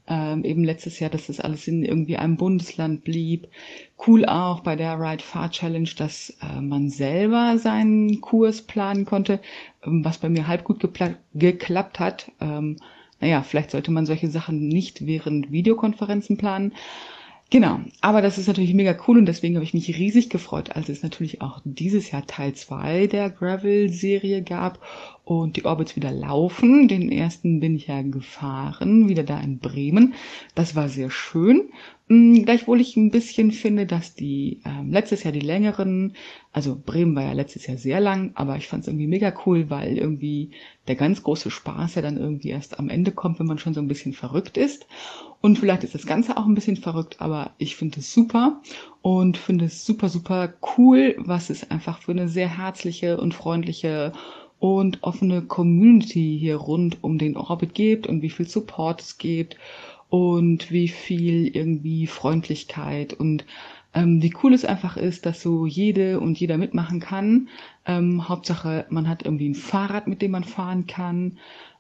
ähm, 0.08 0.44
eben 0.44 0.64
letztes 0.64 1.00
Jahr, 1.00 1.10
dass 1.10 1.28
das 1.28 1.40
alles 1.40 1.68
in 1.68 1.84
irgendwie 1.84 2.18
einem 2.18 2.38
Bundesland 2.38 3.04
blieb. 3.04 3.48
Cool 4.06 4.26
auch 4.26 4.62
bei 4.62 4.76
der 4.76 5.00
Ride 5.00 5.24
Far 5.24 5.52
Challenge, 5.52 5.90
dass 5.98 6.36
äh, 6.42 6.62
man 6.62 6.90
selber 6.90 7.58
seinen 7.58 8.22
Kurs 8.22 8.62
planen 8.62 9.06
konnte, 9.06 9.40
ähm, 9.86 10.04
was 10.04 10.18
bei 10.18 10.30
mir 10.30 10.48
halb 10.48 10.64
gut 10.64 10.88
geklappt 11.34 12.00
hat. 12.00 12.32
Ähm, 12.40 12.78
naja, 13.20 13.44
vielleicht 13.44 13.72
sollte 13.72 13.92
man 13.92 14.06
solche 14.06 14.30
Sachen 14.30 14.68
nicht 14.68 15.06
während 15.06 15.52
Videokonferenzen 15.52 16.38
planen. 16.38 16.74
Genau, 17.54 17.82
aber 18.00 18.22
das 18.22 18.38
ist 18.38 18.48
natürlich 18.48 18.74
mega 18.74 18.96
cool 19.06 19.18
und 19.18 19.26
deswegen 19.26 19.56
habe 19.56 19.66
ich 19.66 19.74
mich 19.74 19.90
riesig 19.98 20.30
gefreut, 20.30 20.74
als 20.74 20.88
es 20.88 21.04
natürlich 21.04 21.42
auch 21.42 21.60
dieses 21.66 22.10
Jahr 22.10 22.26
Teil 22.26 22.54
2 22.54 23.08
der 23.08 23.30
Gravel-Serie 23.30 24.42
gab 24.42 24.80
und 25.26 25.58
die 25.58 25.66
Orbits 25.66 25.98
wieder 25.98 26.14
laufen. 26.14 26.88
Den 26.88 27.12
ersten 27.12 27.60
bin 27.60 27.76
ich 27.76 27.88
ja 27.88 28.04
gefahren, 28.04 29.10
wieder 29.10 29.24
da 29.24 29.38
in 29.42 29.60
Bremen. 29.60 30.14
Das 30.56 30.78
war 30.78 30.88
sehr 30.88 31.12
schön. 31.12 31.72
Hm, 32.12 32.44
gleichwohl 32.44 32.82
ich 32.82 32.98
ein 32.98 33.10
bisschen 33.10 33.54
finde, 33.54 33.86
dass 33.86 34.16
die 34.16 34.60
äh, 34.66 34.84
letztes 34.86 35.24
Jahr 35.24 35.32
die 35.32 35.40
längeren, 35.40 36.14
also 36.52 36.76
Bremen 36.76 37.16
war 37.16 37.24
ja 37.24 37.32
letztes 37.32 37.68
Jahr 37.68 37.78
sehr 37.78 38.02
lang, 38.02 38.32
aber 38.36 38.58
ich 38.58 38.68
fand 38.68 38.82
es 38.82 38.90
irgendwie 38.90 39.08
mega 39.08 39.34
cool, 39.46 39.70
weil 39.70 39.98
irgendwie 39.98 40.52
der 40.90 40.96
ganz 40.96 41.24
große 41.24 41.50
Spaß 41.50 41.96
ja 41.96 42.02
dann 42.02 42.18
irgendwie 42.18 42.50
erst 42.50 42.80
am 42.80 42.90
Ende 42.90 43.14
kommt, 43.14 43.40
wenn 43.40 43.46
man 43.46 43.60
schon 43.60 43.74
so 43.74 43.80
ein 43.80 43.88
bisschen 43.88 44.12
verrückt 44.12 44.58
ist. 44.58 44.88
Und 45.40 45.58
vielleicht 45.58 45.86
ist 45.86 45.96
das 45.96 46.06
Ganze 46.06 46.36
auch 46.36 46.46
ein 46.46 46.54
bisschen 46.54 46.76
verrückt, 46.76 47.22
aber 47.22 47.52
ich 47.58 47.78
finde 47.78 48.02
es 48.02 48.14
super 48.14 48.62
und 49.02 49.38
finde 49.38 49.64
es 49.64 49.86
super, 49.86 50.10
super 50.10 50.54
cool, 50.78 51.16
was 51.18 51.50
es 51.50 51.72
einfach 51.72 52.02
für 52.02 52.12
eine 52.12 52.28
sehr 52.28 52.58
herzliche 52.58 53.22
und 53.22 53.34
freundliche 53.34 54.12
und 54.60 55.02
offene 55.02 55.42
Community 55.44 56.38
hier 56.40 56.58
rund 56.58 56.98
um 57.02 57.18
den 57.18 57.38
Orbit 57.38 57.74
gibt 57.74 58.06
und 58.06 58.22
wie 58.22 58.30
viel 58.30 58.48
Support 58.48 59.02
es 59.02 59.18
gibt 59.18 59.56
und 60.12 60.72
wie 60.72 60.90
viel 60.90 61.48
irgendwie 61.48 62.06
Freundlichkeit 62.06 63.14
und 63.14 63.46
ähm, 63.94 64.22
wie 64.22 64.34
cool 64.44 64.54
es 64.54 64.66
einfach 64.66 64.98
ist, 64.98 65.26
dass 65.26 65.42
so 65.42 65.66
jede 65.66 66.20
und 66.20 66.38
jeder 66.38 66.58
mitmachen 66.58 67.00
kann. 67.00 67.48
Ähm, 67.86 68.28
Hauptsache, 68.28 68.86
man 68.90 69.08
hat 69.08 69.24
irgendwie 69.24 69.48
ein 69.48 69.56
Fahrrad, 69.56 70.08
mit 70.08 70.22
dem 70.22 70.32
man 70.32 70.44
fahren 70.44 70.86
kann 70.86 71.38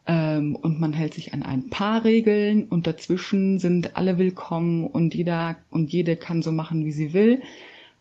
ähm, 0.07 0.55
und 0.55 0.79
man 0.79 0.93
hält 0.93 1.13
sich 1.13 1.33
an 1.33 1.43
ein 1.43 1.69
paar 1.69 2.05
Regeln 2.05 2.69
und 2.69 2.87
dazwischen 2.87 3.59
sind 3.59 3.97
alle 3.97 4.17
willkommen 4.17 4.87
und 4.87 5.13
jeder 5.13 5.57
und 5.69 5.91
jede 5.91 6.15
kann 6.15 6.41
so 6.41 6.53
machen, 6.53 6.85
wie 6.85 6.93
sie 6.93 7.11
will. 7.11 7.41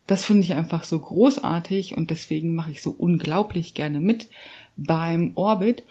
Das 0.06 0.24
finde 0.24 0.42
ich 0.44 0.54
einfach 0.54 0.84
so 0.84 1.00
großartig 1.00 1.96
und 1.96 2.10
deswegen 2.10 2.54
mache 2.54 2.70
ich 2.70 2.82
so 2.82 2.92
unglaublich 2.96 3.74
gerne 3.74 3.98
mit 3.98 4.28
beim 4.76 5.32
Orbit. 5.34 5.82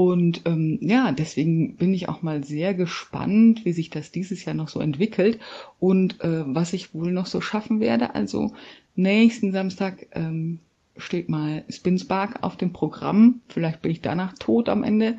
Und 0.00 0.42
ähm, 0.44 0.78
ja, 0.80 1.10
deswegen 1.10 1.74
bin 1.74 1.92
ich 1.92 2.08
auch 2.08 2.22
mal 2.22 2.44
sehr 2.44 2.72
gespannt, 2.72 3.64
wie 3.64 3.72
sich 3.72 3.90
das 3.90 4.12
dieses 4.12 4.44
Jahr 4.44 4.54
noch 4.54 4.68
so 4.68 4.78
entwickelt 4.78 5.40
und 5.80 6.20
äh, 6.20 6.44
was 6.46 6.72
ich 6.72 6.94
wohl 6.94 7.10
noch 7.10 7.26
so 7.26 7.40
schaffen 7.40 7.80
werde. 7.80 8.14
Also 8.14 8.52
nächsten 8.94 9.50
Samstag 9.50 10.06
ähm, 10.12 10.60
steht 10.96 11.28
mal 11.28 11.64
Spinspark 11.68 12.44
auf 12.44 12.56
dem 12.56 12.72
Programm. 12.72 13.40
Vielleicht 13.48 13.82
bin 13.82 13.90
ich 13.90 14.00
danach 14.00 14.34
tot 14.38 14.68
am 14.68 14.84
Ende. 14.84 15.18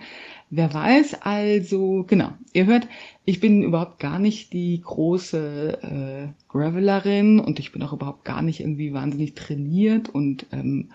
Wer 0.50 0.74
weiß, 0.74 1.24
also 1.24 2.06
genau. 2.08 2.32
Ihr 2.54 2.66
hört, 2.66 2.88
ich 3.26 3.42
bin 3.42 3.64
überhaupt 3.64 4.00
gar 4.00 4.18
nicht 4.18 4.54
die 4.54 4.80
große 4.80 5.80
äh, 5.84 6.28
Gravelerin 6.48 7.42
und 7.42 7.60
ich 7.60 7.74
bin 7.74 7.84
auch 7.84 7.92
überhaupt 7.92 8.24
gar 8.24 8.42
nicht 8.42 8.62
irgendwie 8.62 8.94
wahnsinnig 8.94 9.34
trainiert 9.34 10.08
und 10.08 10.46
ähm, 10.54 10.92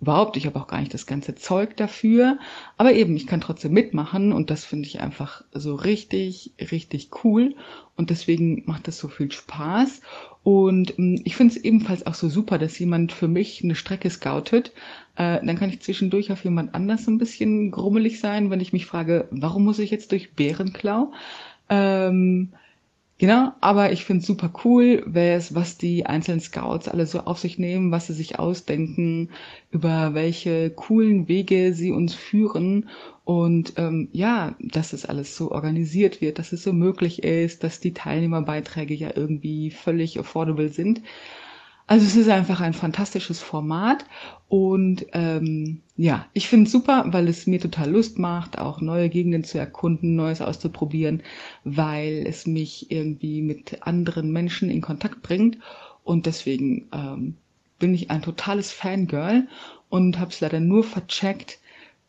überhaupt, 0.00 0.36
ich 0.36 0.46
habe 0.46 0.58
auch 0.60 0.66
gar 0.66 0.80
nicht 0.80 0.92
das 0.92 1.06
ganze 1.06 1.34
Zeug 1.34 1.76
dafür. 1.76 2.38
Aber 2.76 2.92
eben, 2.92 3.16
ich 3.16 3.26
kann 3.26 3.40
trotzdem 3.40 3.72
mitmachen 3.72 4.32
und 4.32 4.50
das 4.50 4.64
finde 4.64 4.88
ich 4.88 5.00
einfach 5.00 5.42
so 5.52 5.74
richtig, 5.74 6.52
richtig 6.70 7.10
cool. 7.24 7.54
Und 7.96 8.10
deswegen 8.10 8.62
macht 8.66 8.88
das 8.88 8.98
so 8.98 9.08
viel 9.08 9.32
Spaß. 9.32 10.02
Und 10.42 10.98
ähm, 10.98 11.20
ich 11.24 11.34
finde 11.36 11.54
es 11.54 11.64
ebenfalls 11.64 12.06
auch 12.06 12.14
so 12.14 12.28
super, 12.28 12.58
dass 12.58 12.78
jemand 12.78 13.12
für 13.12 13.28
mich 13.28 13.64
eine 13.64 13.74
Strecke 13.74 14.10
scoutet. 14.10 14.72
Äh, 15.16 15.44
dann 15.44 15.58
kann 15.58 15.70
ich 15.70 15.80
zwischendurch 15.80 16.30
auf 16.30 16.44
jemand 16.44 16.74
anders 16.74 17.06
ein 17.06 17.18
bisschen 17.18 17.70
grummelig 17.70 18.20
sein, 18.20 18.50
wenn 18.50 18.60
ich 18.60 18.72
mich 18.72 18.86
frage, 18.86 19.28
warum 19.30 19.64
muss 19.64 19.78
ich 19.78 19.90
jetzt 19.90 20.12
durch 20.12 20.34
Bärenklau? 20.34 21.12
Ähm, 21.68 22.52
Genau, 23.18 23.52
aber 23.62 23.92
ich 23.92 24.04
finde 24.04 24.20
es 24.20 24.26
super 24.26 24.52
cool, 24.64 25.02
was 25.06 25.78
die 25.78 26.04
einzelnen 26.04 26.40
Scouts 26.40 26.86
alle 26.86 27.06
so 27.06 27.20
auf 27.20 27.38
sich 27.38 27.58
nehmen, 27.58 27.90
was 27.90 28.08
sie 28.08 28.12
sich 28.12 28.38
ausdenken, 28.38 29.30
über 29.70 30.12
welche 30.12 30.68
coolen 30.70 31.26
Wege 31.26 31.72
sie 31.72 31.92
uns 31.92 32.14
führen 32.14 32.90
und 33.24 33.72
ähm, 33.78 34.08
ja, 34.12 34.54
dass 34.60 34.92
es 34.92 35.06
alles 35.06 35.34
so 35.34 35.50
organisiert 35.50 36.20
wird, 36.20 36.38
dass 36.38 36.52
es 36.52 36.62
so 36.62 36.74
möglich 36.74 37.22
ist, 37.22 37.64
dass 37.64 37.80
die 37.80 37.94
Teilnehmerbeiträge 37.94 38.92
ja 38.94 39.10
irgendwie 39.16 39.70
völlig 39.70 40.18
affordable 40.20 40.68
sind. 40.68 41.00
Also 41.88 42.04
es 42.04 42.16
ist 42.16 42.28
einfach 42.28 42.60
ein 42.60 42.74
fantastisches 42.74 43.40
Format 43.40 44.04
und 44.48 45.06
ähm, 45.12 45.82
ja, 45.96 46.26
ich 46.32 46.48
finde 46.48 46.66
es 46.66 46.72
super, 46.72 47.04
weil 47.08 47.28
es 47.28 47.46
mir 47.46 47.60
total 47.60 47.90
Lust 47.90 48.18
macht, 48.18 48.58
auch 48.58 48.80
neue 48.80 49.08
Gegenden 49.08 49.44
zu 49.44 49.58
erkunden, 49.58 50.16
Neues 50.16 50.40
auszuprobieren, 50.40 51.22
weil 51.62 52.24
es 52.26 52.46
mich 52.46 52.90
irgendwie 52.90 53.40
mit 53.40 53.82
anderen 53.86 54.32
Menschen 54.32 54.68
in 54.68 54.80
Kontakt 54.80 55.22
bringt. 55.22 55.58
Und 56.02 56.26
deswegen 56.26 56.88
ähm, 56.92 57.36
bin 57.78 57.94
ich 57.94 58.10
ein 58.10 58.22
totales 58.22 58.72
Fangirl 58.72 59.46
und 59.88 60.18
habe 60.18 60.30
es 60.30 60.40
leider 60.40 60.60
nur 60.60 60.82
vercheckt 60.82 61.60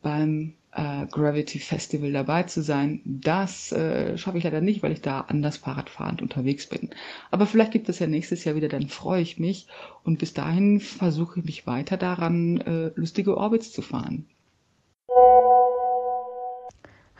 beim 0.02 0.54
äh, 0.78 1.06
Gravity 1.06 1.58
Festival 1.58 2.12
dabei 2.12 2.44
zu 2.44 2.62
sein. 2.62 3.00
Das 3.04 3.72
äh, 3.72 4.16
schaffe 4.16 4.38
ich 4.38 4.44
leider 4.44 4.60
nicht, 4.60 4.82
weil 4.82 4.92
ich 4.92 5.02
da 5.02 5.22
anders 5.22 5.56
Fahrradfahrend 5.56 6.22
unterwegs 6.22 6.68
bin. 6.68 6.90
Aber 7.30 7.46
vielleicht 7.46 7.72
gibt 7.72 7.88
es 7.88 7.98
ja 7.98 8.06
nächstes 8.06 8.44
Jahr 8.44 8.54
wieder, 8.54 8.68
dann 8.68 8.88
freue 8.88 9.20
ich 9.20 9.38
mich. 9.38 9.66
Und 10.04 10.18
bis 10.18 10.34
dahin 10.34 10.80
versuche 10.80 11.40
ich 11.40 11.44
mich 11.44 11.66
weiter 11.66 11.96
daran, 11.96 12.60
äh, 12.60 12.92
lustige 12.94 13.36
Orbits 13.36 13.72
zu 13.72 13.82
fahren. 13.82 14.26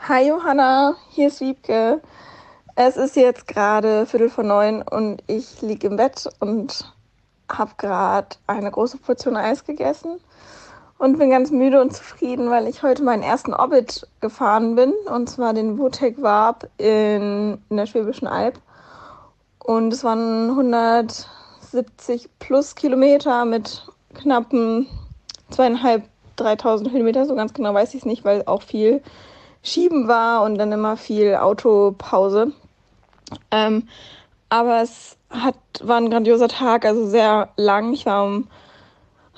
Hi 0.07 0.27
Johanna, 0.27 0.95
hier 1.11 1.27
ist 1.27 1.41
Wiebke. 1.41 2.01
Es 2.75 2.95
ist 2.95 3.17
jetzt 3.17 3.45
gerade 3.47 4.05
Viertel 4.05 4.29
vor 4.29 4.45
neun 4.45 4.81
und 4.81 5.21
ich 5.27 5.61
liege 5.61 5.87
im 5.87 5.97
Bett 5.97 6.29
und 6.39 6.93
habe 7.51 7.71
gerade 7.77 8.37
eine 8.47 8.71
große 8.71 8.97
Portion 8.97 9.35
Eis 9.35 9.65
gegessen 9.65 10.19
und 10.99 11.17
bin 11.17 11.29
ganz 11.29 11.49
müde 11.49 11.81
und 11.81 11.95
zufrieden, 11.95 12.51
weil 12.51 12.67
ich 12.67 12.83
heute 12.83 13.03
meinen 13.03 13.23
ersten 13.23 13.53
Orbit 13.53 14.05
gefahren 14.19 14.75
bin, 14.75 14.93
und 15.11 15.29
zwar 15.29 15.53
den 15.53 15.79
Wutec 15.79 16.21
Warp 16.21 16.69
in, 16.77 17.57
in 17.69 17.77
der 17.77 17.85
Schwäbischen 17.85 18.27
Alb. 18.27 18.59
Und 19.59 19.93
es 19.93 20.03
waren 20.03 20.49
170 20.49 22.29
plus 22.39 22.75
Kilometer 22.75 23.45
mit 23.45 23.87
knappen 24.13 24.87
zweieinhalb, 25.49 26.03
3000 26.35 26.91
Kilometer, 26.91 27.25
so 27.25 27.35
ganz 27.35 27.53
genau 27.53 27.73
weiß 27.73 27.93
ich 27.93 28.01
es 28.01 28.05
nicht, 28.05 28.25
weil 28.25 28.43
auch 28.45 28.61
viel 28.61 29.01
Schieben 29.63 30.07
war 30.07 30.43
und 30.43 30.57
dann 30.57 30.71
immer 30.71 30.97
viel 30.97 31.35
Autopause. 31.35 32.51
Ähm, 33.51 33.87
aber 34.49 34.81
es 34.81 35.17
hat, 35.29 35.55
war 35.81 35.97
ein 35.97 36.09
grandioser 36.09 36.47
Tag, 36.49 36.85
also 36.85 37.07
sehr 37.07 37.49
lang. 37.55 37.93
Ich 37.93 38.05
war 38.05 38.25
um 38.25 38.47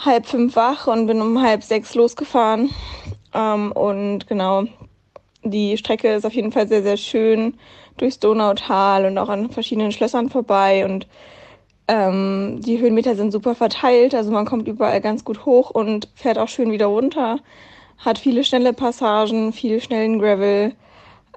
halb 0.03 0.25
fünf 0.25 0.55
wach 0.55 0.87
und 0.87 1.07
bin 1.07 1.21
um 1.21 1.41
halb 1.41 1.63
sechs 1.63 1.95
losgefahren. 1.95 2.69
Ähm, 3.33 3.71
und 3.71 4.27
genau, 4.27 4.65
die 5.43 5.77
Strecke 5.77 6.13
ist 6.13 6.25
auf 6.25 6.33
jeden 6.33 6.51
Fall 6.51 6.67
sehr, 6.67 6.83
sehr 6.83 6.97
schön 6.97 7.55
durchs 7.97 8.19
Donautal 8.19 9.05
und 9.05 9.17
auch 9.17 9.29
an 9.29 9.49
verschiedenen 9.49 9.91
Schlössern 9.91 10.29
vorbei. 10.29 10.85
Und 10.85 11.07
ähm, 11.87 12.59
die 12.61 12.79
Höhenmeter 12.79 13.15
sind 13.15 13.31
super 13.31 13.55
verteilt, 13.55 14.15
also 14.15 14.31
man 14.31 14.45
kommt 14.45 14.67
überall 14.67 15.01
ganz 15.01 15.23
gut 15.23 15.45
hoch 15.45 15.69
und 15.71 16.07
fährt 16.15 16.37
auch 16.37 16.47
schön 16.47 16.71
wieder 16.71 16.87
runter. 16.87 17.39
Hat 17.97 18.17
viele 18.17 18.43
schnelle 18.43 18.73
Passagen, 18.73 19.53
viel 19.53 19.81
schnellen 19.81 20.19
Gravel 20.19 20.73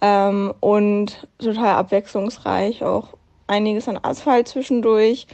ähm, 0.01 0.55
und 0.61 1.27
total 1.39 1.75
abwechslungsreich. 1.77 2.83
Auch 2.83 3.09
einiges 3.47 3.89
an 3.89 3.99
Asphalt 4.03 4.49
zwischendurch. 4.49 5.27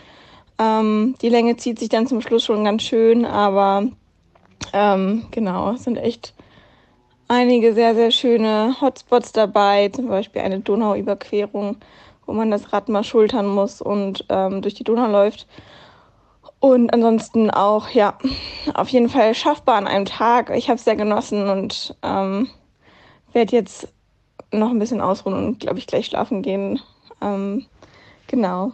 Ähm, 0.60 1.14
die 1.22 1.30
Länge 1.30 1.56
zieht 1.56 1.78
sich 1.78 1.88
dann 1.88 2.06
zum 2.06 2.20
Schluss 2.20 2.44
schon 2.44 2.64
ganz 2.64 2.82
schön, 2.82 3.24
aber 3.24 3.88
ähm, 4.74 5.26
genau, 5.30 5.72
es 5.72 5.84
sind 5.84 5.96
echt 5.96 6.34
einige 7.28 7.72
sehr, 7.72 7.94
sehr 7.94 8.10
schöne 8.10 8.76
Hotspots 8.78 9.32
dabei, 9.32 9.88
zum 9.88 10.08
Beispiel 10.08 10.42
eine 10.42 10.60
Donauüberquerung, 10.60 11.76
wo 12.26 12.32
man 12.34 12.50
das 12.50 12.74
Rad 12.74 12.90
mal 12.90 13.04
schultern 13.04 13.46
muss 13.46 13.80
und 13.80 14.26
ähm, 14.28 14.60
durch 14.60 14.74
die 14.74 14.84
Donau 14.84 15.06
läuft. 15.10 15.46
Und 16.58 16.92
ansonsten 16.92 17.50
auch, 17.50 17.88
ja, 17.88 18.18
auf 18.74 18.90
jeden 18.90 19.08
Fall 19.08 19.34
schaffbar 19.34 19.76
an 19.76 19.86
einem 19.86 20.04
Tag. 20.04 20.50
Ich 20.54 20.68
habe 20.68 20.76
es 20.76 20.84
sehr 20.84 20.96
genossen 20.96 21.48
und 21.48 21.96
ähm, 22.02 22.50
werde 23.32 23.56
jetzt 23.56 23.88
noch 24.52 24.68
ein 24.68 24.78
bisschen 24.78 25.00
ausruhen 25.00 25.34
und, 25.34 25.60
glaube 25.60 25.78
ich, 25.78 25.86
gleich 25.86 26.06
schlafen 26.06 26.42
gehen. 26.42 26.78
Ähm, 27.22 27.64
genau. 28.26 28.72